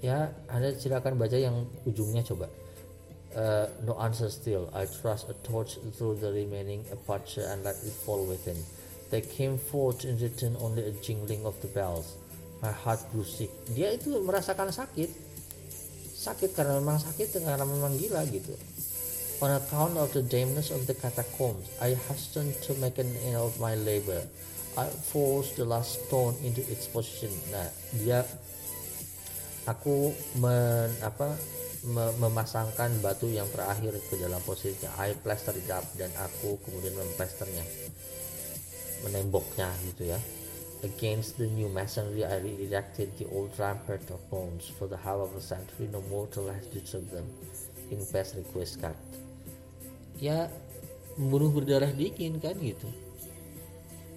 ya 0.00 0.32
anda 0.48 0.72
silakan 0.76 1.20
baca 1.20 1.36
yang 1.36 1.68
ujungnya 1.84 2.24
coba 2.24 2.48
Uh, 3.36 3.68
no 3.84 3.92
answer 4.00 4.32
still. 4.32 4.72
I 4.72 4.88
thrust 4.88 5.28
a 5.28 5.36
torch 5.44 5.76
through 5.94 6.16
the 6.16 6.32
remaining 6.32 6.82
aperture 6.90 7.44
and 7.44 7.60
let 7.60 7.76
it 7.84 7.92
fall 7.92 8.24
within. 8.24 8.56
They 9.12 9.20
came 9.20 9.60
forth 9.60 10.08
in 10.08 10.16
return 10.16 10.56
only 10.64 10.88
a 10.88 10.96
jingling 11.04 11.44
of 11.44 11.54
the 11.60 11.68
bells. 11.68 12.16
My 12.64 12.72
heart 12.72 13.04
grew 13.12 13.28
sick. 13.28 13.52
Dia 13.76 13.94
itu 13.94 14.16
merasakan 14.24 14.72
sakit. 14.72 15.27
Sakit 16.18 16.50
karena 16.50 16.82
memang 16.82 16.98
sakit 16.98 17.38
karena 17.38 17.62
memang 17.62 17.94
gila 17.94 18.26
gitu. 18.26 18.50
On 19.38 19.54
account 19.54 19.94
of 19.94 20.10
the 20.10 20.26
dampness 20.26 20.74
of 20.74 20.82
the 20.90 20.98
catacombs, 20.98 21.70
I 21.78 21.94
hastened 21.94 22.58
to 22.66 22.74
make 22.82 22.98
an 22.98 23.06
end 23.22 23.38
of 23.38 23.54
my 23.62 23.78
labor. 23.78 24.26
I 24.74 24.90
forced 24.90 25.54
the 25.54 25.62
last 25.62 26.10
stone 26.10 26.34
into 26.42 26.66
its 26.66 26.90
position. 26.90 27.30
Nah, 27.54 27.70
dia 27.94 28.26
aku 29.70 30.10
men, 30.42 30.90
apa 31.06 31.38
memasangkan 32.18 32.98
batu 32.98 33.30
yang 33.30 33.46
terakhir 33.54 33.94
ke 34.10 34.18
dalam 34.18 34.42
posisinya 34.42 34.90
I 34.98 35.14
plaster 35.14 35.54
it 35.54 35.70
up 35.70 35.86
dan 35.94 36.10
aku 36.18 36.58
kemudian 36.66 36.98
memplasternya 36.98 37.62
menemboknya 39.06 39.70
gitu 39.86 40.10
ya 40.10 40.18
against 40.82 41.38
the 41.38 41.46
new 41.46 41.68
masonry 41.68 42.24
I 42.24 42.38
re-erected 42.38 43.16
the 43.18 43.26
old 43.30 43.50
rampart 43.58 44.06
of 44.10 44.22
bones 44.30 44.70
for 44.78 44.86
the 44.86 44.96
half 44.96 45.18
of 45.18 45.34
a 45.34 45.40
century 45.40 45.88
no 45.90 46.02
mortal 46.10 46.48
has 46.48 46.66
disturbed 46.66 47.10
them 47.10 47.26
in 47.90 48.04
past 48.06 48.36
request 48.36 48.80
card 48.80 48.96
ya 50.18 50.50
membunuh 51.18 51.50
berdarah 51.50 51.90
dingin 51.90 52.38
kan 52.38 52.54
gitu. 52.62 52.86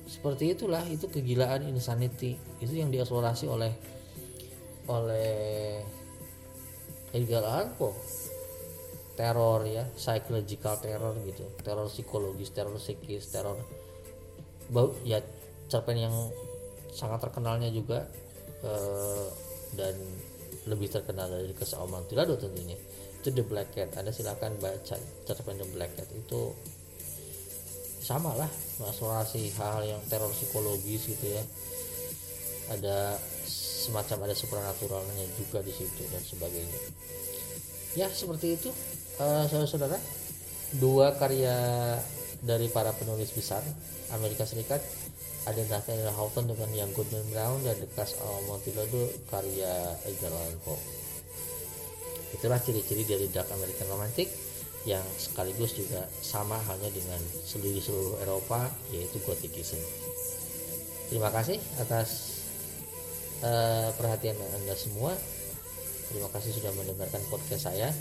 Seperti 0.05 0.53
itulah 0.53 0.85
itu 0.85 1.09
kegilaan 1.09 1.65
insanity. 1.65 2.37
Itu 2.61 2.77
yang 2.77 2.93
dieksplorasi 2.93 3.49
oleh 3.49 3.73
oleh 4.85 5.81
Edgar 7.15 7.41
Allan 7.41 7.73
Poe. 7.77 7.97
Teror 9.17 9.65
ya 9.65 9.89
psychological 9.97 10.77
terror 10.77 11.17
gitu. 11.25 11.45
Teror 11.65 11.89
psikologis 11.89 12.53
teror 12.53 12.77
psikis 12.77 13.33
teror 13.33 13.57
ya 15.03 15.19
cerpen 15.67 15.97
yang 15.99 16.15
sangat 16.91 17.23
terkenalnya 17.23 17.71
juga 17.71 18.03
uh, 18.67 19.27
dan 19.79 19.95
lebih 20.67 20.91
terkenal 20.91 21.31
dari 21.31 21.55
kisah 21.55 21.81
Oman 21.81 22.05
Tirado 22.05 22.37
tentunya. 22.37 22.77
Itu 23.21 23.33
The 23.33 23.43
Black 23.45 23.73
Cat. 23.73 23.97
Anda 23.97 24.13
silakan 24.13 24.57
baca 24.61 24.97
cerpen 25.25 25.57
The 25.57 25.67
Black 25.73 25.97
Cat. 25.97 26.09
Itu 26.13 26.53
sama 28.01 28.33
lah 28.33 28.49
mengeksplorasi 28.81 29.53
hal-hal 29.57 29.97
yang 29.97 30.01
teror 30.09 30.29
psikologis 30.33 31.09
gitu 31.09 31.25
ya. 31.25 31.43
Ada 32.71 33.17
semacam 33.81 34.29
ada 34.29 34.35
supernaturalnya 34.37 35.25
juga 35.37 35.65
di 35.65 35.73
situ 35.73 36.01
dan 36.09 36.21
sebagainya. 36.21 36.79
Ya 37.97 38.07
seperti 38.09 38.57
itu 38.57 38.69
uh, 39.17 39.45
saudara-saudara. 39.49 39.97
Dua 40.71 41.11
karya 41.19 41.53
dari 42.41 42.71
para 42.71 42.95
penulis 42.95 43.29
besar 43.35 43.59
Amerika 44.15 44.47
Serikat 44.47 44.79
ada 45.49 45.61
Nathaniel 45.65 46.13
Hawthorne 46.13 46.53
dengan 46.53 46.69
yang 46.73 46.89
Goodman 46.93 47.25
Brown 47.33 47.61
dan 47.65 47.77
The 47.81 47.89
Cast 47.97 48.17
of 48.21 48.45
Montilodo 48.45 49.09
karya 49.29 49.97
Edgar 50.05 50.33
Allan 50.33 50.57
Poe. 50.61 50.77
Itulah 52.37 52.61
ciri-ciri 52.61 53.03
dari 53.03 53.27
Dark 53.33 53.49
American 53.51 53.89
Romantic 53.91 54.29
yang 54.85 55.03
sekaligus 55.17 55.77
juga 55.77 56.05
sama 56.25 56.57
halnya 56.65 56.89
dengan 56.89 57.21
seluruh 57.45 57.81
seluruh 57.81 58.15
Eropa 58.25 58.65
yaitu 58.89 59.21
Gothicism 59.21 59.77
terima 61.11 61.27
kasih 61.27 61.59
atas 61.83 62.39
uh, 63.43 63.91
perhatian 63.99 64.39
anda 64.55 64.73
semua. 64.79 65.11
Terima 66.07 66.31
kasih 66.31 66.55
sudah 66.55 66.71
mendengarkan 66.71 67.19
podcast 67.27 67.67
saya. 67.67 67.91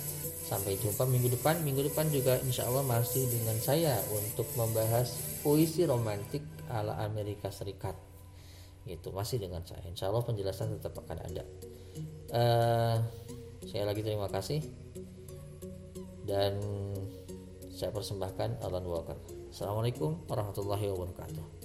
Sampai 0.46 0.78
jumpa 0.78 1.06
minggu 1.10 1.34
depan. 1.34 1.58
Minggu 1.66 1.90
depan 1.90 2.06
juga 2.10 2.38
insya 2.46 2.70
Allah 2.70 2.86
masih 2.86 3.26
dengan 3.26 3.58
saya 3.58 3.98
untuk 4.14 4.46
membahas 4.54 5.14
puisi 5.42 5.86
romantik 5.86 6.42
ala 6.70 7.02
Amerika 7.02 7.50
Serikat. 7.52 7.98
Itu 8.88 9.12
masih 9.12 9.42
dengan 9.42 9.60
saya. 9.66 9.84
Insya 9.84 10.08
Allah 10.08 10.24
penjelasan 10.24 10.78
tetap 10.78 10.96
akan 11.04 11.18
ada. 11.20 11.44
Uh, 12.30 12.96
saya 13.68 13.84
lagi 13.84 14.00
terima 14.00 14.30
kasih. 14.30 14.64
Dan 16.24 16.56
saya 17.68 17.90
persembahkan 17.90 18.62
Alan 18.62 18.86
Walker. 18.86 19.18
Assalamualaikum 19.50 20.14
warahmatullahi 20.30 20.86
wabarakatuh 20.94 21.59